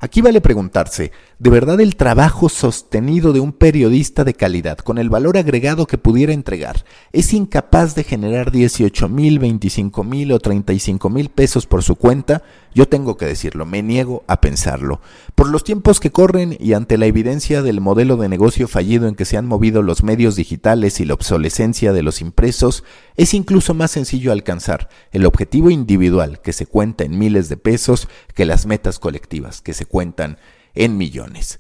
Aquí 0.01 0.21
vale 0.21 0.41
preguntarse, 0.41 1.11
¿de 1.41 1.51
verdad 1.51 1.81
el 1.81 1.97
trabajo 1.97 2.49
sostenido 2.49 3.33
de 3.33 3.41
un 3.41 3.53
periodista 3.53 4.23
de 4.23 4.33
calidad, 4.33 4.79
con 4.79 4.97
el 4.97 5.11
valor 5.11 5.37
agregado 5.37 5.87
que 5.87 5.99
pudiera 5.99 6.33
entregar, 6.33 6.85
es 7.13 7.33
incapaz 7.33 7.97
de 7.97 8.05
generar 8.05 8.53
18 8.53 9.09
mil, 9.09 9.41
25 9.41 10.05
mil 10.05 10.31
o 10.31 10.39
35 10.39 11.11
mil 11.11 11.31
pesos 11.31 11.67
por 11.67 11.83
su 11.83 11.97
cuenta? 11.97 12.45
Yo 12.79 12.87
tengo 12.89 13.17
que 13.17 13.27
decirlo, 13.27 13.67
me 13.67 13.83
niego 13.83 14.23
a 14.29 14.41
pensarlo. 14.41 15.01
Por 15.35 15.49
los 15.49 15.65
tiempos 15.65 15.99
que 15.99 16.13
corren 16.13 16.57
y 16.61 16.75
ante 16.75 16.97
la 16.97 17.07
evidencia 17.07 17.61
del 17.61 17.81
modelo 17.81 18.17
de 18.17 18.29
negocio 18.29 18.69
fallido 18.69 19.09
en 19.09 19.17
que 19.17 19.25
se 19.25 19.37
han 19.37 19.47
movido 19.47 19.83
los 19.83 20.05
medios 20.05 20.37
digitales 20.37 21.01
y 21.01 21.05
la 21.05 21.15
obsolescencia 21.15 21.93
de 21.93 22.05
los 22.05 22.21
impresos, 22.21 22.85
es 23.17 23.35
incluso 23.35 23.75
más 23.75 23.91
sencillo 23.91 24.31
alcanzar 24.31 24.91
el 25.11 25.27
objetivo 25.27 25.71
individual 25.71 26.41
que 26.41 26.53
se 26.53 26.67
cuenta 26.67 27.03
en 27.03 27.19
miles 27.19 27.49
de 27.49 27.57
pesos 27.57 28.07
que 28.33 28.47
las 28.47 28.65
metas 28.65 29.01
colectivas 29.01 29.61
que 29.61 29.75
se 29.75 29.85
cuentan 29.85 30.39
en 30.77 30.97
millones. 30.97 31.59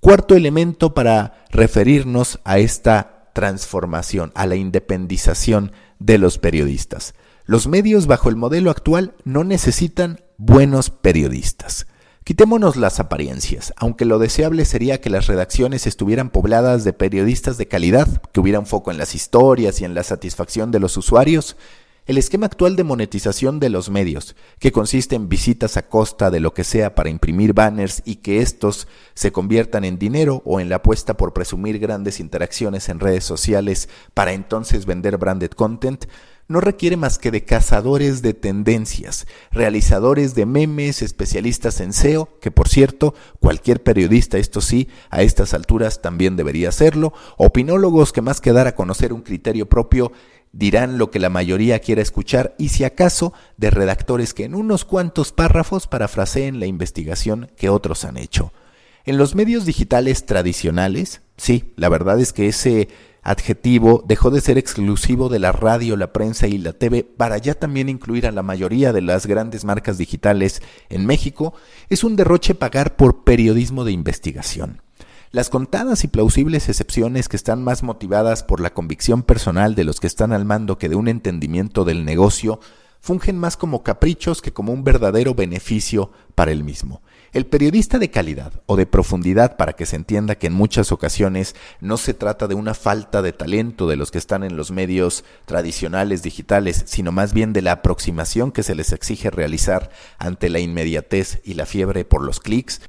Cuarto 0.00 0.36
elemento 0.36 0.94
para 0.94 1.44
referirnos 1.50 2.40
a 2.44 2.56
esta 2.60 3.28
transformación, 3.34 4.32
a 4.34 4.46
la 4.46 4.56
independización 4.56 5.72
de 5.98 6.16
los 6.16 6.38
periodistas. 6.38 7.12
Los 7.44 7.68
medios 7.68 8.06
bajo 8.06 8.30
el 8.30 8.36
modelo 8.36 8.70
actual 8.70 9.14
no 9.24 9.44
necesitan 9.44 10.20
buenos 10.38 10.90
periodistas. 10.90 11.86
Quitémonos 12.24 12.76
las 12.76 12.98
apariencias, 12.98 13.72
aunque 13.76 14.04
lo 14.04 14.18
deseable 14.18 14.64
sería 14.64 15.00
que 15.00 15.10
las 15.10 15.28
redacciones 15.28 15.86
estuvieran 15.86 16.30
pobladas 16.30 16.82
de 16.82 16.92
periodistas 16.92 17.56
de 17.56 17.68
calidad, 17.68 18.20
que 18.32 18.40
hubiera 18.40 18.58
un 18.58 18.66
foco 18.66 18.90
en 18.90 18.98
las 18.98 19.14
historias 19.14 19.80
y 19.80 19.84
en 19.84 19.94
la 19.94 20.02
satisfacción 20.02 20.72
de 20.72 20.80
los 20.80 20.96
usuarios, 20.96 21.56
el 22.06 22.18
esquema 22.18 22.46
actual 22.46 22.76
de 22.76 22.84
monetización 22.84 23.58
de 23.58 23.68
los 23.68 23.90
medios, 23.90 24.36
que 24.60 24.72
consiste 24.72 25.16
en 25.16 25.28
visitas 25.28 25.76
a 25.76 25.88
costa 25.88 26.30
de 26.30 26.40
lo 26.40 26.54
que 26.54 26.62
sea 26.62 26.94
para 26.94 27.10
imprimir 27.10 27.52
banners 27.52 28.02
y 28.04 28.16
que 28.16 28.40
estos 28.42 28.86
se 29.14 29.32
conviertan 29.32 29.84
en 29.84 29.98
dinero 29.98 30.42
o 30.44 30.60
en 30.60 30.68
la 30.68 30.76
apuesta 30.76 31.16
por 31.16 31.32
presumir 31.32 31.78
grandes 31.80 32.20
interacciones 32.20 32.88
en 32.88 33.00
redes 33.00 33.24
sociales 33.24 33.88
para 34.14 34.32
entonces 34.32 34.86
vender 34.86 35.16
branded 35.16 35.50
content, 35.50 36.06
no 36.48 36.60
requiere 36.60 36.96
más 36.96 37.18
que 37.18 37.30
de 37.30 37.44
cazadores 37.44 38.22
de 38.22 38.34
tendencias, 38.34 39.26
realizadores 39.50 40.34
de 40.34 40.46
memes, 40.46 41.02
especialistas 41.02 41.80
en 41.80 41.92
SEO, 41.92 42.38
que 42.40 42.50
por 42.50 42.68
cierto, 42.68 43.14
cualquier 43.40 43.82
periodista, 43.82 44.38
esto 44.38 44.60
sí, 44.60 44.88
a 45.10 45.22
estas 45.22 45.54
alturas 45.54 46.02
también 46.02 46.36
debería 46.36 46.68
hacerlo, 46.68 47.12
opinólogos 47.36 48.12
que 48.12 48.22
más 48.22 48.40
que 48.40 48.52
dar 48.52 48.66
a 48.66 48.74
conocer 48.74 49.12
un 49.12 49.22
criterio 49.22 49.68
propio, 49.68 50.12
dirán 50.52 50.96
lo 50.96 51.10
que 51.10 51.18
la 51.18 51.28
mayoría 51.28 51.80
quiera 51.80 52.00
escuchar 52.00 52.54
y 52.58 52.70
si 52.70 52.84
acaso 52.84 53.32
de 53.56 53.70
redactores 53.70 54.32
que 54.32 54.44
en 54.44 54.54
unos 54.54 54.84
cuantos 54.84 55.32
párrafos 55.32 55.86
parafraseen 55.86 56.60
la 56.60 56.66
investigación 56.66 57.50
que 57.56 57.68
otros 57.68 58.04
han 58.04 58.16
hecho. 58.16 58.52
En 59.04 59.18
los 59.18 59.34
medios 59.34 59.66
digitales 59.66 60.26
tradicionales, 60.26 61.20
sí, 61.36 61.72
la 61.76 61.88
verdad 61.88 62.18
es 62.18 62.32
que 62.32 62.48
ese 62.48 62.88
adjetivo 63.26 64.04
dejó 64.06 64.30
de 64.30 64.40
ser 64.40 64.56
exclusivo 64.56 65.28
de 65.28 65.40
la 65.40 65.50
radio, 65.50 65.96
la 65.96 66.12
prensa 66.12 66.46
y 66.46 66.58
la 66.58 66.72
TV 66.72 67.02
para 67.02 67.38
ya 67.38 67.54
también 67.54 67.88
incluir 67.88 68.24
a 68.24 68.30
la 68.30 68.44
mayoría 68.44 68.92
de 68.92 69.02
las 69.02 69.26
grandes 69.26 69.64
marcas 69.64 69.98
digitales 69.98 70.62
en 70.90 71.06
México, 71.06 71.52
es 71.88 72.04
un 72.04 72.14
derroche 72.14 72.54
pagar 72.54 72.94
por 72.94 73.24
periodismo 73.24 73.84
de 73.84 73.90
investigación. 73.90 74.80
Las 75.32 75.50
contadas 75.50 76.04
y 76.04 76.08
plausibles 76.08 76.68
excepciones 76.68 77.28
que 77.28 77.36
están 77.36 77.64
más 77.64 77.82
motivadas 77.82 78.44
por 78.44 78.60
la 78.60 78.72
convicción 78.72 79.24
personal 79.24 79.74
de 79.74 79.82
los 79.82 79.98
que 79.98 80.06
están 80.06 80.32
al 80.32 80.44
mando 80.44 80.78
que 80.78 80.88
de 80.88 80.94
un 80.94 81.08
entendimiento 81.08 81.84
del 81.84 82.04
negocio, 82.04 82.60
fungen 83.00 83.38
más 83.38 83.56
como 83.56 83.82
caprichos 83.82 84.40
que 84.40 84.52
como 84.52 84.72
un 84.72 84.84
verdadero 84.84 85.34
beneficio 85.34 86.12
para 86.36 86.52
el 86.52 86.62
mismo. 86.62 87.02
El 87.36 87.44
periodista 87.44 87.98
de 87.98 88.10
calidad 88.10 88.62
o 88.64 88.76
de 88.76 88.86
profundidad, 88.86 89.58
para 89.58 89.74
que 89.74 89.84
se 89.84 89.96
entienda 89.96 90.36
que 90.36 90.46
en 90.46 90.54
muchas 90.54 90.90
ocasiones 90.90 91.54
no 91.82 91.98
se 91.98 92.14
trata 92.14 92.48
de 92.48 92.54
una 92.54 92.72
falta 92.72 93.20
de 93.20 93.34
talento 93.34 93.86
de 93.86 93.96
los 93.96 94.10
que 94.10 94.16
están 94.16 94.42
en 94.42 94.56
los 94.56 94.70
medios 94.70 95.22
tradicionales 95.44 96.22
digitales, 96.22 96.84
sino 96.86 97.12
más 97.12 97.34
bien 97.34 97.52
de 97.52 97.60
la 97.60 97.72
aproximación 97.72 98.52
que 98.52 98.62
se 98.62 98.74
les 98.74 98.90
exige 98.90 99.28
realizar 99.28 99.90
ante 100.16 100.48
la 100.48 100.60
inmediatez 100.60 101.42
y 101.44 101.52
la 101.52 101.66
fiebre 101.66 102.06
por 102.06 102.24
los 102.24 102.40
clics, 102.40 102.80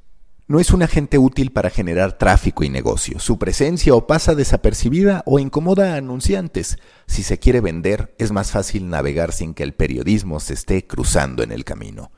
no 0.48 0.62
es 0.62 0.72
un 0.72 0.82
agente 0.82 1.18
útil 1.18 1.52
para 1.52 1.70
generar 1.70 2.18
tráfico 2.18 2.64
y 2.64 2.70
negocio. 2.70 3.20
Su 3.20 3.38
presencia 3.38 3.96
o 3.96 4.08
pasa 4.08 4.34
desapercibida 4.34 5.24
o 5.26 5.40
incomoda 5.40 5.94
a 5.94 5.98
anunciantes. 5.98 6.78
Si 7.06 7.22
se 7.22 7.38
quiere 7.38 7.60
vender, 7.60 8.16
es 8.18 8.32
más 8.32 8.52
fácil 8.52 8.88
navegar 8.88 9.34
sin 9.34 9.54
que 9.54 9.64
el 9.64 9.74
periodismo 9.74 10.40
se 10.40 10.54
esté 10.54 10.88
cruzando 10.88 11.44
en 11.44 11.52
el 11.52 11.66
camino. 11.66 12.12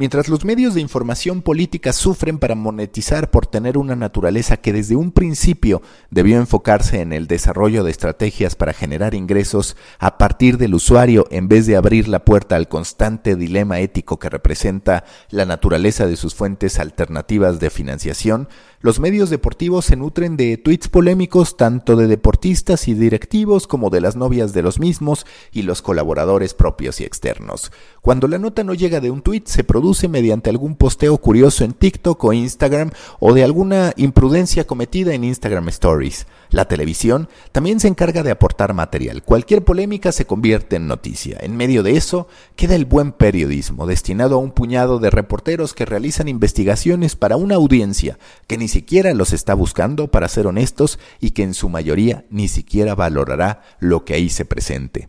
Mientras 0.00 0.28
los 0.28 0.44
medios 0.44 0.74
de 0.74 0.80
información 0.80 1.42
política 1.42 1.92
sufren 1.92 2.38
para 2.38 2.54
monetizar 2.54 3.32
por 3.32 3.46
tener 3.46 3.76
una 3.76 3.96
naturaleza 3.96 4.56
que 4.56 4.72
desde 4.72 4.94
un 4.94 5.10
principio 5.10 5.82
debió 6.08 6.36
enfocarse 6.36 7.00
en 7.00 7.12
el 7.12 7.26
desarrollo 7.26 7.82
de 7.82 7.90
estrategias 7.90 8.54
para 8.54 8.72
generar 8.72 9.14
ingresos 9.14 9.76
a 9.98 10.16
partir 10.16 10.56
del 10.56 10.76
usuario 10.76 11.26
en 11.32 11.48
vez 11.48 11.66
de 11.66 11.74
abrir 11.74 12.06
la 12.06 12.24
puerta 12.24 12.54
al 12.54 12.68
constante 12.68 13.34
dilema 13.34 13.80
ético 13.80 14.20
que 14.20 14.30
representa 14.30 15.02
la 15.30 15.46
naturaleza 15.46 16.06
de 16.06 16.14
sus 16.14 16.32
fuentes 16.32 16.78
alternativas 16.78 17.58
de 17.58 17.68
financiación, 17.68 18.48
los 18.80 19.00
medios 19.00 19.28
deportivos 19.28 19.86
se 19.86 19.96
nutren 19.96 20.36
de 20.36 20.56
tweets 20.56 20.88
polémicos 20.88 21.56
tanto 21.56 21.96
de 21.96 22.06
deportistas 22.06 22.86
y 22.86 22.94
directivos 22.94 23.66
como 23.66 23.90
de 23.90 24.00
las 24.00 24.14
novias 24.14 24.52
de 24.52 24.62
los 24.62 24.78
mismos 24.78 25.26
y 25.50 25.62
los 25.62 25.82
colaboradores 25.82 26.54
propios 26.54 27.00
y 27.00 27.04
externos. 27.04 27.72
Cuando 28.02 28.28
la 28.28 28.38
nota 28.38 28.62
no 28.62 28.74
llega 28.74 29.00
de 29.00 29.10
un 29.10 29.22
tweet, 29.22 29.42
se 29.46 29.64
produce 29.64 30.06
mediante 30.06 30.48
algún 30.48 30.76
posteo 30.76 31.18
curioso 31.18 31.64
en 31.64 31.72
TikTok 31.72 32.22
o 32.22 32.32
Instagram 32.32 32.90
o 33.18 33.34
de 33.34 33.42
alguna 33.42 33.94
imprudencia 33.96 34.64
cometida 34.64 35.12
en 35.12 35.24
Instagram 35.24 35.68
Stories. 35.70 36.28
La 36.50 36.66
televisión 36.66 37.28
también 37.50 37.80
se 37.80 37.88
encarga 37.88 38.22
de 38.22 38.30
aportar 38.30 38.74
material. 38.74 39.24
Cualquier 39.24 39.64
polémica 39.64 40.12
se 40.12 40.24
convierte 40.24 40.76
en 40.76 40.86
noticia. 40.86 41.36
En 41.40 41.56
medio 41.56 41.82
de 41.82 41.96
eso 41.96 42.28
queda 42.54 42.76
el 42.76 42.84
buen 42.84 43.10
periodismo, 43.10 43.88
destinado 43.88 44.36
a 44.36 44.38
un 44.38 44.52
puñado 44.52 45.00
de 45.00 45.10
reporteros 45.10 45.74
que 45.74 45.84
realizan 45.84 46.28
investigaciones 46.28 47.16
para 47.16 47.36
una 47.36 47.56
audiencia 47.56 48.18
que 48.46 48.56
ni 48.56 48.67
siquiera 48.68 49.14
los 49.14 49.32
está 49.32 49.54
buscando, 49.54 50.08
para 50.08 50.28
ser 50.28 50.46
honestos, 50.46 50.98
y 51.20 51.30
que 51.30 51.42
en 51.42 51.54
su 51.54 51.68
mayoría 51.68 52.24
ni 52.30 52.48
siquiera 52.48 52.94
valorará 52.94 53.62
lo 53.80 54.04
que 54.04 54.14
ahí 54.14 54.30
se 54.30 54.44
presente. 54.44 55.08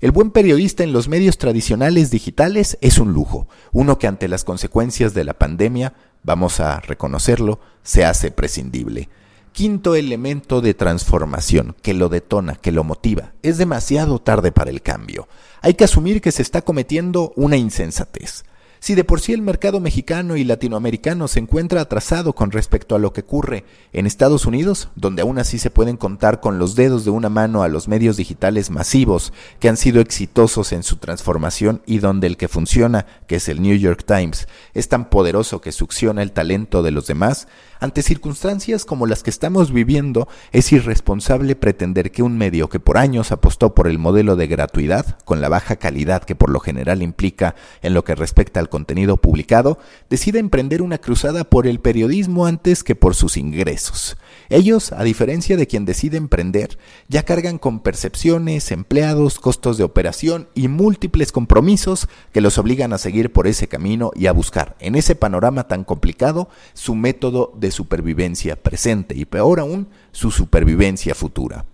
El 0.00 0.12
buen 0.12 0.30
periodista 0.30 0.82
en 0.82 0.94
los 0.94 1.08
medios 1.08 1.36
tradicionales 1.36 2.10
digitales 2.10 2.78
es 2.80 2.98
un 2.98 3.12
lujo, 3.12 3.48
uno 3.70 3.98
que 3.98 4.06
ante 4.06 4.28
las 4.28 4.44
consecuencias 4.44 5.12
de 5.12 5.24
la 5.24 5.34
pandemia, 5.34 5.92
vamos 6.22 6.58
a 6.60 6.80
reconocerlo, 6.80 7.60
se 7.82 8.06
hace 8.06 8.30
prescindible. 8.30 9.10
Quinto 9.52 9.96
elemento 9.96 10.62
de 10.62 10.72
transformación 10.72 11.76
que 11.82 11.92
lo 11.92 12.08
detona, 12.08 12.54
que 12.54 12.72
lo 12.72 12.82
motiva. 12.82 13.32
Es 13.42 13.58
demasiado 13.58 14.20
tarde 14.20 14.52
para 14.52 14.70
el 14.70 14.80
cambio. 14.80 15.28
Hay 15.60 15.74
que 15.74 15.84
asumir 15.84 16.22
que 16.22 16.32
se 16.32 16.40
está 16.40 16.62
cometiendo 16.62 17.34
una 17.36 17.56
insensatez. 17.56 18.44
Si 18.80 18.94
de 18.94 19.04
por 19.04 19.20
sí 19.20 19.34
el 19.34 19.42
mercado 19.42 19.78
mexicano 19.78 20.36
y 20.36 20.44
latinoamericano 20.44 21.28
se 21.28 21.38
encuentra 21.38 21.82
atrasado 21.82 22.32
con 22.32 22.50
respecto 22.50 22.94
a 22.94 22.98
lo 22.98 23.12
que 23.12 23.20
ocurre 23.20 23.64
en 23.92 24.06
Estados 24.06 24.46
Unidos, 24.46 24.88
donde 24.94 25.20
aún 25.20 25.38
así 25.38 25.58
se 25.58 25.70
pueden 25.70 25.98
contar 25.98 26.40
con 26.40 26.58
los 26.58 26.76
dedos 26.76 27.04
de 27.04 27.10
una 27.10 27.28
mano 27.28 27.62
a 27.62 27.68
los 27.68 27.88
medios 27.88 28.16
digitales 28.16 28.70
masivos 28.70 29.34
que 29.58 29.68
han 29.68 29.76
sido 29.76 30.00
exitosos 30.00 30.72
en 30.72 30.82
su 30.82 30.96
transformación 30.96 31.82
y 31.84 31.98
donde 31.98 32.26
el 32.26 32.38
que 32.38 32.48
funciona, 32.48 33.04
que 33.26 33.36
es 33.36 33.50
el 33.50 33.60
New 33.60 33.76
York 33.76 34.04
Times, 34.06 34.48
es 34.72 34.88
tan 34.88 35.10
poderoso 35.10 35.60
que 35.60 35.72
succiona 35.72 36.22
el 36.22 36.32
talento 36.32 36.82
de 36.82 36.90
los 36.90 37.06
demás, 37.06 37.48
ante 37.80 38.02
circunstancias 38.02 38.84
como 38.84 39.06
las 39.06 39.22
que 39.22 39.30
estamos 39.30 39.72
viviendo, 39.72 40.28
es 40.52 40.70
irresponsable 40.70 41.56
pretender 41.56 42.12
que 42.12 42.22
un 42.22 42.36
medio 42.36 42.68
que 42.68 42.78
por 42.78 42.98
años 42.98 43.32
apostó 43.32 43.74
por 43.74 43.88
el 43.88 43.98
modelo 43.98 44.36
de 44.36 44.46
gratuidad, 44.46 45.18
con 45.24 45.40
la 45.40 45.48
baja 45.48 45.76
calidad 45.76 46.22
que 46.22 46.34
por 46.34 46.50
lo 46.50 46.60
general 46.60 47.02
implica 47.02 47.54
en 47.80 47.94
lo 47.94 48.04
que 48.04 48.14
respecta 48.14 48.60
al 48.60 48.68
contenido 48.68 49.16
publicado, 49.16 49.78
decida 50.10 50.38
emprender 50.38 50.82
una 50.82 50.98
cruzada 50.98 51.44
por 51.44 51.66
el 51.66 51.80
periodismo 51.80 52.44
antes 52.44 52.84
que 52.84 52.94
por 52.94 53.14
sus 53.14 53.38
ingresos. 53.38 54.18
Ellos, 54.50 54.92
a 54.92 55.02
diferencia 55.02 55.56
de 55.56 55.66
quien 55.66 55.86
decide 55.86 56.18
emprender, 56.18 56.78
ya 57.08 57.24
cargan 57.24 57.58
con 57.58 57.80
percepciones, 57.80 58.72
empleados, 58.72 59.40
costos 59.40 59.78
de 59.78 59.84
operación 59.84 60.48
y 60.54 60.68
múltiples 60.68 61.32
compromisos 61.32 62.08
que 62.32 62.42
los 62.42 62.58
obligan 62.58 62.92
a 62.92 62.98
seguir 62.98 63.32
por 63.32 63.46
ese 63.46 63.68
camino 63.68 64.10
y 64.14 64.26
a 64.26 64.32
buscar, 64.32 64.76
en 64.80 64.96
ese 64.96 65.14
panorama 65.14 65.66
tan 65.66 65.84
complicado, 65.84 66.48
su 66.74 66.94
método 66.94 67.52
de 67.56 67.69
supervivencia 67.70 68.56
presente 68.56 69.16
y 69.16 69.24
peor 69.24 69.60
aún, 69.60 69.88
su 70.12 70.30
supervivencia 70.30 71.14
futura. 71.14 71.64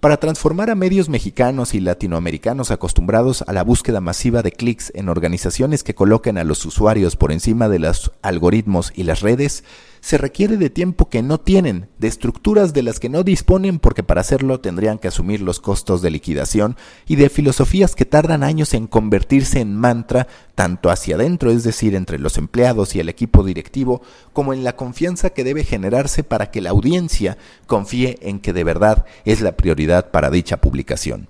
Para 0.00 0.16
transformar 0.16 0.70
a 0.70 0.74
medios 0.74 1.10
mexicanos 1.10 1.74
y 1.74 1.80
latinoamericanos 1.80 2.70
acostumbrados 2.70 3.44
a 3.46 3.52
la 3.52 3.62
búsqueda 3.62 4.00
masiva 4.00 4.42
de 4.42 4.50
clics 4.50 4.90
en 4.94 5.10
organizaciones 5.10 5.82
que 5.82 5.94
coloquen 5.94 6.38
a 6.38 6.44
los 6.44 6.64
usuarios 6.64 7.16
por 7.16 7.32
encima 7.32 7.68
de 7.68 7.80
los 7.80 8.10
algoritmos 8.22 8.92
y 8.94 9.02
las 9.02 9.20
redes, 9.20 9.62
se 10.00 10.16
requiere 10.18 10.56
de 10.56 10.70
tiempo 10.70 11.08
que 11.08 11.22
no 11.22 11.38
tienen, 11.38 11.88
de 11.98 12.08
estructuras 12.08 12.72
de 12.72 12.82
las 12.82 12.98
que 12.98 13.08
no 13.08 13.22
disponen 13.22 13.78
porque 13.78 14.02
para 14.02 14.22
hacerlo 14.22 14.60
tendrían 14.60 14.98
que 14.98 15.08
asumir 15.08 15.42
los 15.42 15.60
costos 15.60 16.00
de 16.00 16.10
liquidación 16.10 16.76
y 17.06 17.16
de 17.16 17.28
filosofías 17.28 17.94
que 17.94 18.06
tardan 18.06 18.42
años 18.42 18.72
en 18.72 18.86
convertirse 18.86 19.60
en 19.60 19.76
mantra 19.76 20.26
tanto 20.54 20.90
hacia 20.90 21.16
adentro, 21.16 21.50
es 21.50 21.64
decir, 21.64 21.94
entre 21.94 22.18
los 22.18 22.38
empleados 22.38 22.94
y 22.94 23.00
el 23.00 23.08
equipo 23.08 23.44
directivo, 23.44 24.02
como 24.32 24.52
en 24.54 24.64
la 24.64 24.74
confianza 24.76 25.30
que 25.30 25.44
debe 25.44 25.64
generarse 25.64 26.24
para 26.24 26.50
que 26.50 26.60
la 26.60 26.70
audiencia 26.70 27.36
confíe 27.66 28.18
en 28.22 28.40
que 28.40 28.52
de 28.52 28.64
verdad 28.64 29.04
es 29.24 29.40
la 29.42 29.52
prioridad 29.56 30.10
para 30.10 30.30
dicha 30.30 30.60
publicación. 30.60 31.28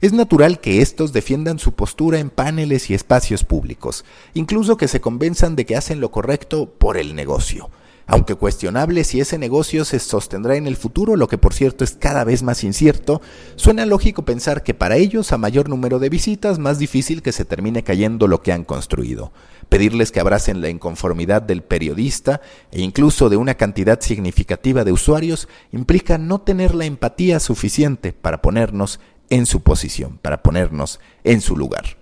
Es 0.00 0.12
natural 0.12 0.60
que 0.60 0.80
estos 0.80 1.12
defiendan 1.12 1.58
su 1.58 1.72
postura 1.72 2.20
en 2.20 2.30
paneles 2.30 2.88
y 2.88 2.94
espacios 2.94 3.42
públicos, 3.42 4.04
incluso 4.34 4.76
que 4.76 4.86
se 4.86 5.00
convenzan 5.00 5.56
de 5.56 5.66
que 5.66 5.76
hacen 5.76 6.00
lo 6.00 6.12
correcto 6.12 6.72
por 6.78 6.96
el 6.96 7.16
negocio 7.16 7.68
aunque 8.08 8.34
cuestionable 8.34 9.04
si 9.04 9.20
ese 9.20 9.36
negocio 9.36 9.84
se 9.84 9.98
sostendrá 9.98 10.56
en 10.56 10.66
el 10.66 10.76
futuro, 10.76 11.14
lo 11.14 11.28
que 11.28 11.36
por 11.36 11.52
cierto 11.52 11.84
es 11.84 11.92
cada 11.92 12.24
vez 12.24 12.42
más 12.42 12.64
incierto, 12.64 13.20
suena 13.54 13.84
lógico 13.84 14.24
pensar 14.24 14.62
que 14.62 14.72
para 14.72 14.96
ellos, 14.96 15.30
a 15.30 15.38
mayor 15.38 15.68
número 15.68 15.98
de 15.98 16.08
visitas, 16.08 16.58
más 16.58 16.78
difícil 16.78 17.20
que 17.20 17.32
se 17.32 17.44
termine 17.44 17.84
cayendo 17.84 18.26
lo 18.26 18.40
que 18.40 18.52
han 18.52 18.64
construido. 18.64 19.30
Pedirles 19.68 20.10
que 20.10 20.20
abracen 20.20 20.62
la 20.62 20.70
inconformidad 20.70 21.42
del 21.42 21.62
periodista 21.62 22.40
e 22.72 22.80
incluso 22.80 23.28
de 23.28 23.36
una 23.36 23.56
cantidad 23.56 24.00
significativa 24.00 24.84
de 24.84 24.92
usuarios 24.92 25.46
implica 25.70 26.16
no 26.16 26.40
tener 26.40 26.74
la 26.74 26.86
empatía 26.86 27.38
suficiente 27.40 28.14
para 28.14 28.40
ponernos 28.40 29.00
en 29.28 29.44
su 29.44 29.60
posición, 29.60 30.18
para 30.22 30.42
ponernos 30.42 30.98
en 31.24 31.42
su 31.42 31.58
lugar. 31.58 31.98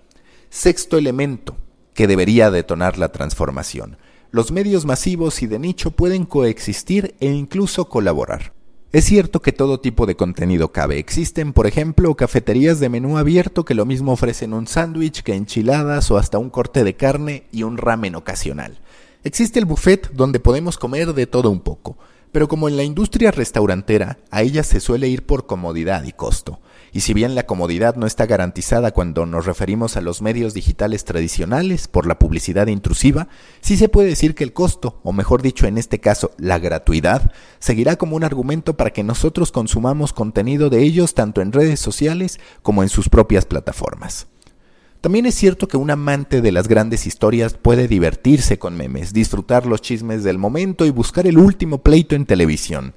Sexto 0.49 0.97
elemento 0.97 1.57
que 1.93 2.07
debería 2.07 2.49
detonar 2.49 2.97
la 2.97 3.11
transformación 3.11 3.97
los 4.37 4.51
medios 4.51 4.85
masivos 4.85 5.41
y 5.41 5.47
de 5.47 5.57
nicho 5.57 5.89
pueden 5.89 6.23
coexistir 6.23 7.15
e 7.19 7.25
incluso 7.25 7.89
colaborar. 7.89 8.53
Es 8.91 9.05
cierto 9.05 9.41
que 9.41 9.51
todo 9.51 9.79
tipo 9.79 10.05
de 10.05 10.15
contenido 10.15 10.71
cabe. 10.71 10.99
Existen, 10.99 11.53
por 11.53 11.65
ejemplo, 11.65 12.13
cafeterías 12.13 12.79
de 12.79 12.87
menú 12.87 13.17
abierto 13.17 13.65
que 13.65 13.73
lo 13.73 13.87
mismo 13.87 14.11
ofrecen 14.11 14.53
un 14.53 14.67
sándwich 14.67 15.23
que 15.23 15.33
enchiladas 15.33 16.11
o 16.11 16.19
hasta 16.19 16.37
un 16.37 16.51
corte 16.51 16.83
de 16.83 16.95
carne 16.95 17.45
y 17.51 17.63
un 17.63 17.77
ramen 17.77 18.13
ocasional. 18.13 18.77
Existe 19.23 19.57
el 19.57 19.65
buffet 19.65 20.11
donde 20.11 20.39
podemos 20.39 20.77
comer 20.77 21.15
de 21.15 21.25
todo 21.25 21.49
un 21.49 21.61
poco, 21.61 21.97
pero 22.31 22.47
como 22.47 22.69
en 22.69 22.77
la 22.77 22.83
industria 22.83 23.31
restaurantera, 23.31 24.19
a 24.29 24.43
ella 24.43 24.61
se 24.61 24.79
suele 24.79 25.07
ir 25.07 25.25
por 25.25 25.47
comodidad 25.47 26.03
y 26.03 26.11
costo. 26.11 26.59
Y 26.93 27.01
si 27.01 27.13
bien 27.13 27.35
la 27.35 27.45
comodidad 27.45 27.95
no 27.95 28.07
está 28.07 28.25
garantizada 28.25 28.91
cuando 28.91 29.25
nos 29.25 29.45
referimos 29.45 29.97
a 29.97 30.01
los 30.01 30.21
medios 30.21 30.53
digitales 30.53 31.03
tradicionales 31.05 31.87
por 31.87 32.07
la 32.07 32.19
publicidad 32.19 32.67
intrusiva, 32.67 33.27
sí 33.61 33.77
se 33.77 33.89
puede 33.89 34.09
decir 34.09 34.35
que 34.35 34.43
el 34.43 34.53
costo, 34.53 34.99
o 35.03 35.13
mejor 35.13 35.41
dicho 35.41 35.67
en 35.67 35.77
este 35.77 35.99
caso, 35.99 36.31
la 36.37 36.59
gratuidad, 36.59 37.31
seguirá 37.59 37.95
como 37.95 38.15
un 38.15 38.23
argumento 38.23 38.77
para 38.77 38.91
que 38.91 39.03
nosotros 39.03 39.51
consumamos 39.51 40.13
contenido 40.13 40.69
de 40.69 40.83
ellos 40.83 41.13
tanto 41.13 41.41
en 41.41 41.51
redes 41.51 41.79
sociales 41.79 42.39
como 42.61 42.83
en 42.83 42.89
sus 42.89 43.09
propias 43.09 43.45
plataformas. 43.45 44.27
También 45.01 45.27
es 45.27 45.35
cierto 45.35 45.67
que 45.67 45.77
un 45.77 45.91
amante 45.91 46.41
de 46.41 46.51
las 46.51 46.67
grandes 46.67 47.05
historias 47.05 47.53
puede 47.53 47.87
divertirse 47.87 48.57
con 48.57 48.75
memes, 48.75 49.13
disfrutar 49.13 49.65
los 49.65 49.81
chismes 49.81 50.23
del 50.23 50.39
momento 50.39 50.85
y 50.85 50.89
buscar 50.89 51.27
el 51.27 51.37
último 51.37 51.77
pleito 51.83 52.15
en 52.15 52.25
televisión, 52.25 52.95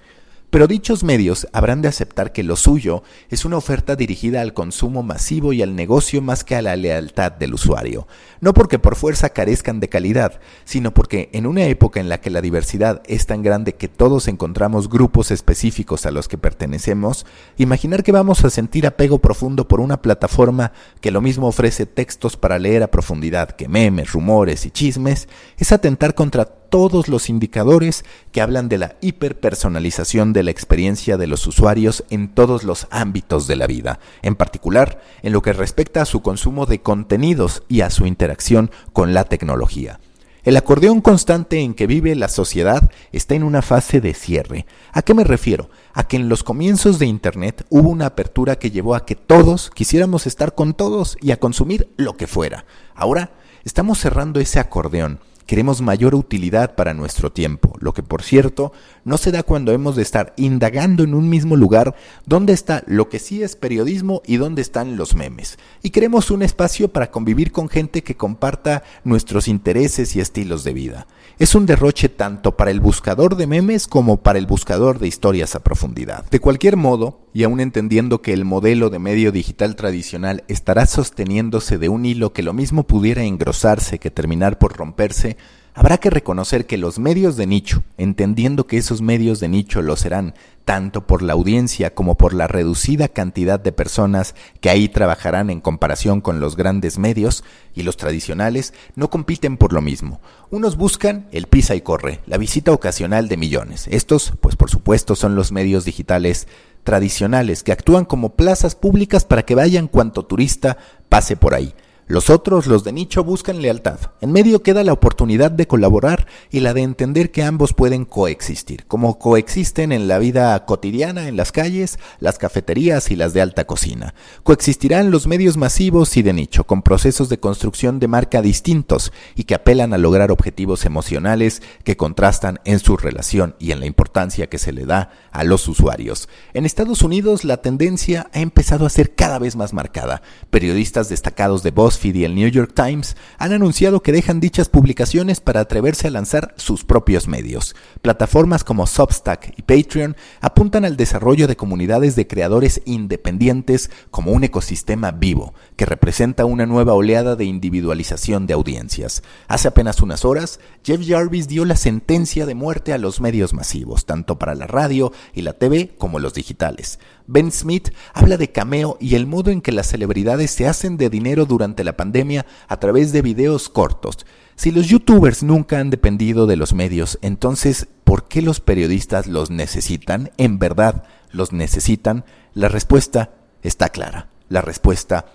pero 0.50 0.66
dichos 0.66 1.04
medios 1.04 1.46
habrán 1.52 1.80
de 1.80 1.88
aceptar 1.88 2.32
que 2.32 2.42
lo 2.42 2.56
suyo 2.56 3.02
es 3.28 3.44
una 3.44 3.56
oferta 3.56 3.96
dirigida 3.96 4.40
al 4.40 4.52
consumo 4.52 5.02
masivo 5.02 5.52
y 5.52 5.62
al 5.62 5.76
negocio 5.76 6.20
más 6.20 6.44
que 6.44 6.56
a 6.56 6.62
la 6.62 6.76
lealtad 6.76 7.32
del 7.32 7.54
usuario, 7.54 8.06
no 8.40 8.52
porque 8.52 8.78
por 8.78 8.96
fuerza 8.96 9.30
carezcan 9.30 9.80
de 9.80 9.88
calidad, 9.88 10.40
sino 10.64 10.92
porque 10.92 11.30
en 11.32 11.46
una 11.46 11.64
época 11.64 12.00
en 12.00 12.08
la 12.08 12.20
que 12.20 12.30
la 12.30 12.40
diversidad 12.40 13.02
es 13.06 13.26
tan 13.26 13.42
grande 13.42 13.74
que 13.74 13.88
todos 13.88 14.28
encontramos 14.28 14.88
grupos 14.88 15.30
específicos 15.30 16.04
a 16.04 16.10
los 16.10 16.28
que 16.28 16.38
pertenecemos, 16.38 17.26
imaginar 17.56 18.02
que 18.02 18.12
vamos 18.12 18.44
a 18.44 18.50
sentir 18.50 18.86
apego 18.86 19.20
profundo 19.20 19.68
por 19.68 19.80
una 19.80 20.02
plataforma 20.02 20.72
que 21.00 21.10
lo 21.10 21.20
mismo 21.20 21.46
ofrece 21.46 21.86
textos 21.86 22.36
para 22.36 22.58
leer 22.58 22.82
a 22.82 22.90
profundidad 22.90 23.50
que 23.50 23.68
memes, 23.68 24.12
rumores 24.12 24.66
y 24.66 24.70
chismes, 24.70 25.28
es 25.58 25.72
atentar 25.72 26.14
contra 26.14 26.59
todos 26.70 27.08
los 27.08 27.28
indicadores 27.28 28.04
que 28.32 28.40
hablan 28.40 28.68
de 28.68 28.78
la 28.78 28.96
hiperpersonalización 29.00 30.32
de 30.32 30.44
la 30.44 30.50
experiencia 30.50 31.16
de 31.16 31.26
los 31.26 31.46
usuarios 31.46 32.04
en 32.08 32.28
todos 32.28 32.64
los 32.64 32.86
ámbitos 32.90 33.46
de 33.46 33.56
la 33.56 33.66
vida, 33.66 34.00
en 34.22 34.36
particular 34.36 35.02
en 35.22 35.32
lo 35.32 35.42
que 35.42 35.52
respecta 35.52 36.02
a 36.02 36.06
su 36.06 36.22
consumo 36.22 36.66
de 36.66 36.80
contenidos 36.80 37.64
y 37.68 37.82
a 37.82 37.90
su 37.90 38.06
interacción 38.06 38.70
con 38.92 39.12
la 39.12 39.24
tecnología. 39.24 40.00
El 40.42 40.56
acordeón 40.56 41.02
constante 41.02 41.60
en 41.60 41.74
que 41.74 41.86
vive 41.86 42.14
la 42.14 42.28
sociedad 42.28 42.90
está 43.12 43.34
en 43.34 43.42
una 43.42 43.60
fase 43.60 44.00
de 44.00 44.14
cierre. 44.14 44.64
¿A 44.90 45.02
qué 45.02 45.12
me 45.12 45.24
refiero? 45.24 45.68
A 45.92 46.08
que 46.08 46.16
en 46.16 46.30
los 46.30 46.42
comienzos 46.44 46.98
de 46.98 47.04
Internet 47.04 47.66
hubo 47.68 47.90
una 47.90 48.06
apertura 48.06 48.58
que 48.58 48.70
llevó 48.70 48.94
a 48.94 49.04
que 49.04 49.16
todos 49.16 49.70
quisiéramos 49.74 50.26
estar 50.26 50.54
con 50.54 50.72
todos 50.72 51.18
y 51.20 51.32
a 51.32 51.38
consumir 51.38 51.90
lo 51.98 52.16
que 52.16 52.26
fuera. 52.26 52.64
Ahora 52.94 53.32
estamos 53.64 53.98
cerrando 53.98 54.40
ese 54.40 54.58
acordeón 54.58 55.20
Queremos 55.50 55.82
mayor 55.82 56.14
utilidad 56.14 56.76
para 56.76 56.94
nuestro 56.94 57.32
tiempo, 57.32 57.76
lo 57.80 57.92
que 57.92 58.04
por 58.04 58.22
cierto 58.22 58.70
no 59.04 59.18
se 59.18 59.32
da 59.32 59.42
cuando 59.42 59.72
hemos 59.72 59.96
de 59.96 60.02
estar 60.02 60.32
indagando 60.36 61.02
en 61.02 61.12
un 61.12 61.28
mismo 61.28 61.56
lugar 61.56 61.96
dónde 62.24 62.52
está 62.52 62.84
lo 62.86 63.08
que 63.08 63.18
sí 63.18 63.42
es 63.42 63.56
periodismo 63.56 64.22
y 64.24 64.36
dónde 64.36 64.62
están 64.62 64.96
los 64.96 65.16
memes. 65.16 65.58
Y 65.82 65.90
queremos 65.90 66.30
un 66.30 66.42
espacio 66.42 66.92
para 66.92 67.10
convivir 67.10 67.50
con 67.50 67.68
gente 67.68 68.04
que 68.04 68.16
comparta 68.16 68.84
nuestros 69.02 69.48
intereses 69.48 70.14
y 70.14 70.20
estilos 70.20 70.62
de 70.62 70.72
vida. 70.72 71.08
Es 71.40 71.56
un 71.56 71.66
derroche 71.66 72.08
tanto 72.08 72.56
para 72.56 72.70
el 72.70 72.78
buscador 72.78 73.34
de 73.34 73.48
memes 73.48 73.88
como 73.88 74.18
para 74.18 74.38
el 74.38 74.46
buscador 74.46 75.00
de 75.00 75.08
historias 75.08 75.56
a 75.56 75.64
profundidad. 75.64 76.30
De 76.30 76.38
cualquier 76.38 76.76
modo, 76.76 77.22
y 77.32 77.44
aún 77.44 77.60
entendiendo 77.60 78.22
que 78.22 78.32
el 78.32 78.44
modelo 78.44 78.90
de 78.90 78.98
medio 78.98 79.32
digital 79.32 79.76
tradicional 79.76 80.44
estará 80.48 80.86
sosteniéndose 80.86 81.78
de 81.78 81.88
un 81.88 82.04
hilo 82.04 82.32
que 82.32 82.42
lo 82.42 82.52
mismo 82.52 82.84
pudiera 82.84 83.24
engrosarse 83.24 83.98
que 83.98 84.10
terminar 84.10 84.58
por 84.58 84.76
romperse, 84.76 85.36
Habrá 85.72 85.98
que 85.98 86.10
reconocer 86.10 86.66
que 86.66 86.76
los 86.76 86.98
medios 86.98 87.36
de 87.36 87.46
nicho, 87.46 87.84
entendiendo 87.96 88.66
que 88.66 88.76
esos 88.76 89.02
medios 89.02 89.38
de 89.38 89.48
nicho 89.48 89.82
lo 89.82 89.96
serán 89.96 90.34
tanto 90.64 91.06
por 91.06 91.22
la 91.22 91.32
audiencia 91.32 91.94
como 91.94 92.16
por 92.16 92.34
la 92.34 92.48
reducida 92.48 93.08
cantidad 93.08 93.58
de 93.58 93.72
personas 93.72 94.34
que 94.60 94.68
ahí 94.68 94.88
trabajarán 94.88 95.48
en 95.48 95.60
comparación 95.60 96.20
con 96.20 96.38
los 96.38 96.56
grandes 96.56 96.98
medios 96.98 97.44
y 97.74 97.82
los 97.82 97.96
tradicionales, 97.96 98.74
no 98.94 99.10
compiten 99.10 99.56
por 99.56 99.72
lo 99.72 99.80
mismo. 99.80 100.20
Unos 100.50 100.76
buscan 100.76 101.28
el 101.30 101.46
pisa 101.46 101.76
y 101.76 101.80
corre, 101.80 102.20
la 102.26 102.36
visita 102.36 102.72
ocasional 102.72 103.28
de 103.28 103.36
millones. 103.36 103.86
Estos, 103.90 104.32
pues 104.40 104.56
por 104.56 104.70
supuesto, 104.70 105.14
son 105.14 105.36
los 105.36 105.52
medios 105.52 105.84
digitales 105.84 106.48
tradicionales 106.84 107.62
que 107.62 107.72
actúan 107.72 108.04
como 108.04 108.36
plazas 108.36 108.74
públicas 108.74 109.24
para 109.24 109.44
que 109.44 109.54
vayan 109.54 109.88
cuanto 109.88 110.24
turista 110.24 110.76
pase 111.08 111.36
por 111.36 111.54
ahí. 111.54 111.74
Los 112.10 112.28
otros, 112.28 112.66
los 112.66 112.82
de 112.82 112.92
nicho, 112.92 113.22
buscan 113.22 113.62
lealtad. 113.62 114.00
En 114.20 114.32
medio 114.32 114.64
queda 114.64 114.82
la 114.82 114.92
oportunidad 114.92 115.52
de 115.52 115.68
colaborar 115.68 116.26
y 116.50 116.58
la 116.58 116.74
de 116.74 116.82
entender 116.82 117.30
que 117.30 117.44
ambos 117.44 117.72
pueden 117.72 118.04
coexistir, 118.04 118.84
como 118.88 119.20
coexisten 119.20 119.92
en 119.92 120.08
la 120.08 120.18
vida 120.18 120.66
cotidiana, 120.66 121.28
en 121.28 121.36
las 121.36 121.52
calles, 121.52 122.00
las 122.18 122.36
cafeterías 122.36 123.12
y 123.12 123.14
las 123.14 123.32
de 123.32 123.42
alta 123.42 123.64
cocina. 123.64 124.12
Coexistirán 124.42 125.12
los 125.12 125.28
medios 125.28 125.56
masivos 125.56 126.16
y 126.16 126.22
de 126.22 126.32
nicho, 126.32 126.64
con 126.64 126.82
procesos 126.82 127.28
de 127.28 127.38
construcción 127.38 128.00
de 128.00 128.08
marca 128.08 128.42
distintos 128.42 129.12
y 129.36 129.44
que 129.44 129.54
apelan 129.54 129.94
a 129.94 129.98
lograr 129.98 130.32
objetivos 130.32 130.86
emocionales 130.86 131.62
que 131.84 131.96
contrastan 131.96 132.58
en 132.64 132.80
su 132.80 132.96
relación 132.96 133.54
y 133.60 133.70
en 133.70 133.78
la 133.78 133.86
importancia 133.86 134.48
que 134.48 134.58
se 134.58 134.72
le 134.72 134.84
da 134.84 135.12
a 135.30 135.44
los 135.44 135.68
usuarios. 135.68 136.28
En 136.54 136.66
Estados 136.66 137.02
Unidos 137.02 137.44
la 137.44 137.58
tendencia 137.58 138.28
ha 138.32 138.40
empezado 138.40 138.84
a 138.84 138.90
ser 138.90 139.14
cada 139.14 139.38
vez 139.38 139.54
más 139.54 139.72
marcada. 139.72 140.22
Periodistas 140.50 141.08
destacados 141.08 141.62
de 141.62 141.70
voz 141.70 141.99
y 142.04 142.24
el 142.24 142.34
New 142.34 142.48
York 142.48 142.72
Times 142.74 143.16
han 143.38 143.52
anunciado 143.52 144.02
que 144.02 144.12
dejan 144.12 144.40
dichas 144.40 144.68
publicaciones 144.68 145.40
para 145.40 145.60
atreverse 145.60 146.08
a 146.08 146.10
lanzar 146.10 146.54
sus 146.56 146.84
propios 146.84 147.28
medios. 147.28 147.76
Plataformas 148.02 148.64
como 148.64 148.86
Substack 148.86 149.54
y 149.56 149.62
Patreon 149.62 150.16
apuntan 150.40 150.84
al 150.84 150.96
desarrollo 150.96 151.46
de 151.46 151.56
comunidades 151.56 152.16
de 152.16 152.26
creadores 152.26 152.80
independientes 152.86 153.90
como 154.10 154.32
un 154.32 154.44
ecosistema 154.44 155.10
vivo, 155.10 155.54
que 155.76 155.86
representa 155.86 156.46
una 156.46 156.66
nueva 156.66 156.94
oleada 156.94 157.36
de 157.36 157.44
individualización 157.44 158.46
de 158.46 158.54
audiencias. 158.54 159.22
Hace 159.48 159.68
apenas 159.68 160.00
unas 160.00 160.24
horas, 160.24 160.60
Jeff 160.82 161.02
Jarvis 161.06 161.48
dio 161.48 161.64
la 161.64 161.76
sentencia 161.76 162.46
de 162.46 162.54
muerte 162.54 162.92
a 162.92 162.98
los 162.98 163.20
medios 163.20 163.52
masivos, 163.52 164.06
tanto 164.06 164.38
para 164.38 164.54
la 164.54 164.66
radio 164.66 165.12
y 165.34 165.42
la 165.42 165.52
TV 165.52 165.94
como 165.98 166.18
los 166.18 166.34
digitales. 166.34 166.98
Ben 167.32 167.52
Smith 167.52 167.90
habla 168.12 168.36
de 168.36 168.50
cameo 168.50 168.96
y 168.98 169.14
el 169.14 169.28
modo 169.28 169.52
en 169.52 169.60
que 169.60 169.70
las 169.70 169.86
celebridades 169.86 170.50
se 170.50 170.66
hacen 170.66 170.96
de 170.96 171.08
dinero 171.10 171.46
durante 171.46 171.84
la 171.84 171.96
pandemia 171.96 172.44
a 172.66 172.80
través 172.80 173.12
de 173.12 173.22
videos 173.22 173.68
cortos. 173.68 174.26
Si 174.56 174.72
los 174.72 174.88
youtubers 174.88 175.44
nunca 175.44 175.78
han 175.78 175.90
dependido 175.90 176.48
de 176.48 176.56
los 176.56 176.74
medios, 176.74 177.20
entonces, 177.22 177.86
¿por 178.02 178.26
qué 178.26 178.42
los 178.42 178.58
periodistas 178.58 179.28
los 179.28 179.48
necesitan? 179.48 180.32
¿En 180.38 180.58
verdad 180.58 181.04
los 181.30 181.52
necesitan? 181.52 182.24
La 182.52 182.68
respuesta 182.68 183.30
está 183.62 183.90
clara. 183.90 184.28
La 184.48 184.60
respuesta 184.60 185.26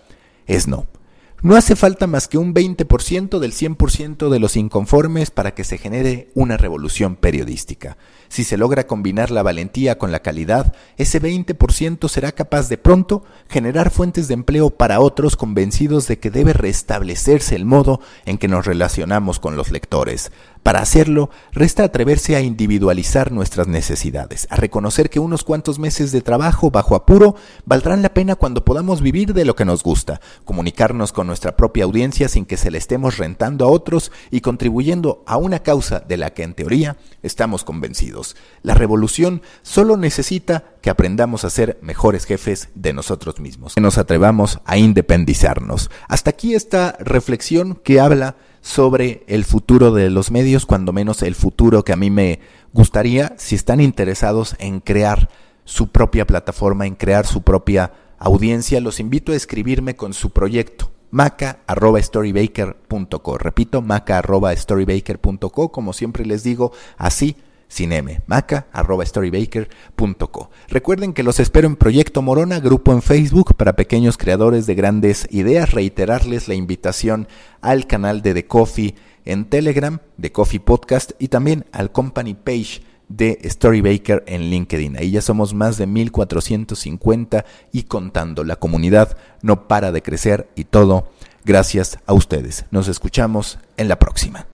es 0.48 0.68
no. 0.68 0.88
No 1.42 1.56
hace 1.56 1.76
falta 1.76 2.08
más 2.08 2.28
que 2.28 2.38
un 2.38 2.56
20% 2.56 3.40
del 3.40 3.52
100% 3.52 4.30
de 4.30 4.40
los 4.40 4.58
inconformes 4.58 5.30
para 5.30 5.54
que 5.54 5.64
se 5.64 5.78
genere 5.78 6.30
una 6.34 6.58
revolución 6.58 7.16
periodística. 7.16 7.98
Si 8.30 8.44
se 8.44 8.58
logra 8.58 8.88
combinar 8.88 9.30
la 9.30 9.44
valentía 9.44 10.00
con 10.00 10.12
la 10.12 10.22
calidad, 10.22 10.74
ese 10.98 11.22
20% 11.22 12.10
será 12.10 12.32
capaz 12.32 12.68
de 12.68 12.78
pronto 12.78 13.24
generar 13.48 13.92
fuentes 13.92 14.28
de 14.28 14.34
empleo 14.34 14.72
para 14.72 15.00
otros 15.00 15.36
convencidos 15.36 16.08
de 16.08 16.18
que 16.18 16.32
debe 16.32 16.54
restablecerse 16.54 17.56
el 17.56 17.66
modo 17.66 18.02
en 18.26 18.40
que 18.40 18.48
nos 18.48 18.66
relacionamos 18.66 19.40
con 19.40 19.56
los 19.56 19.70
lectores. 19.70 20.32
Para 20.66 20.80
hacerlo, 20.80 21.30
resta 21.52 21.84
atreverse 21.84 22.36
a 22.36 22.42
individualizar 22.42 23.32
nuestras 23.32 23.68
necesidades, 23.68 24.48
a 24.50 24.56
reconocer 24.56 25.12
que 25.12 25.20
unos 25.20 25.44
cuantos 25.44 25.78
meses 25.78 26.12
de 26.12 26.22
trabajo 26.22 26.72
bajo 26.72 26.96
apuro 26.96 27.36
valdrán 27.68 28.02
la 28.02 28.16
pena 28.16 28.34
cuando 28.34 28.66
podamos 28.66 29.02
vivir 29.02 29.36
de 29.36 29.46
lo 29.46 29.56
que 29.56 29.64
nos 29.64 29.84
gusta, 29.84 30.22
comunicarnos 30.44 31.14
con 31.14 31.28
nuestra 31.28 31.56
propia 31.56 31.84
audiencia 31.84 32.30
sin 32.30 32.48
que 32.48 32.58
se 32.58 32.72
le 32.72 32.80
estemos 32.80 33.18
rentando 33.18 33.64
a 33.64 33.68
otros 33.68 34.12
y 34.32 34.42
contribuyendo 34.42 35.24
a 35.28 35.38
una 35.38 35.60
causa 35.60 36.00
de 36.00 36.18
la 36.18 36.34
que 36.34 36.42
en 36.42 36.56
teoría 36.56 36.98
estamos 37.22 37.64
convencidos. 37.64 38.36
La 38.64 38.74
revolución 38.74 39.44
solo 39.62 39.98
necesita 39.98 40.64
que 40.82 40.90
aprendamos 40.90 41.46
a 41.46 41.52
ser 41.52 41.78
mejores 41.84 42.26
jefes 42.26 42.70
de 42.74 42.92
nosotros 42.92 43.40
mismos, 43.40 43.76
que 43.76 43.82
nos 43.82 44.00
atrevamos 44.00 44.58
a 44.66 44.78
independizarnos. 44.78 45.92
Hasta 46.08 46.32
aquí 46.32 46.56
esta 46.56 46.98
reflexión 47.00 47.76
que 47.76 48.00
habla 48.00 48.36
sobre 48.66 49.24
el 49.28 49.46
futuro 49.46 49.92
de 49.92 50.10
los 50.10 50.32
medios, 50.32 50.66
cuando 50.66 50.92
menos 50.92 51.22
el 51.22 51.36
futuro 51.36 51.86
que 51.86 51.94
a 51.94 51.98
mí 51.98 52.10
me 52.10 52.40
gustaría, 52.74 53.36
si 53.38 53.54
están 53.54 53.80
interesados 53.80 54.56
en 54.58 54.80
crear 54.80 55.30
su 55.66 55.90
propia 55.90 56.26
plataforma, 56.26 56.88
en 56.88 56.96
crear 56.96 57.28
su 57.28 57.44
propia 57.44 57.94
audiencia, 58.18 58.82
los 58.82 59.00
invito 59.00 59.34
a 59.34 59.36
escribirme 59.36 59.96
con 59.96 60.16
su 60.16 60.32
proyecto 60.32 60.92
maca.storybaker.co. 61.12 63.38
Repito, 63.38 63.84
maca.storybaker.co, 63.84 65.72
como 65.72 65.94
siempre 65.94 66.26
les 66.26 66.42
digo, 66.42 66.72
así 66.98 67.36
sin 67.76 67.92
M, 67.92 68.22
maca.storybaker.co. 68.26 70.50
Recuerden 70.70 71.12
que 71.12 71.24
los 71.24 71.42
espero 71.42 71.68
en 71.68 71.76
Proyecto 71.76 72.22
Morona, 72.22 72.62
grupo 72.62 72.94
en 72.94 73.02
Facebook 73.02 73.54
para 73.56 73.76
pequeños 73.76 74.18
creadores 74.18 74.66
de 74.66 74.76
grandes 74.76 75.28
ideas. 75.30 75.72
Reiterarles 75.72 76.48
la 76.48 76.56
invitación 76.56 77.28
al 77.60 77.86
canal 77.86 78.22
de 78.22 78.34
The 78.34 78.48
Coffee 78.48 78.96
en 79.26 79.44
Telegram, 79.44 80.00
The 80.22 80.32
Coffee 80.32 80.62
Podcast 80.62 81.12
y 81.20 81.28
también 81.28 81.66
al 81.74 81.92
company 81.92 82.34
page 82.34 82.82
de 83.10 83.42
Storybaker 83.44 84.24
en 84.26 84.50
LinkedIn. 84.50 84.96
Ahí 84.96 85.12
ya 85.12 85.22
somos 85.22 85.54
más 85.54 85.78
de 85.78 85.86
1450 85.86 87.44
y 87.74 87.84
contando. 87.84 88.46
La 88.46 88.56
comunidad 88.56 89.18
no 89.42 89.68
para 89.68 89.92
de 89.92 90.02
crecer 90.02 90.48
y 90.56 90.64
todo 90.64 91.10
gracias 91.44 92.00
a 92.06 92.14
ustedes. 92.14 92.64
Nos 92.72 92.88
escuchamos 92.88 93.60
en 93.76 93.90
la 93.90 94.00
próxima. 94.00 94.48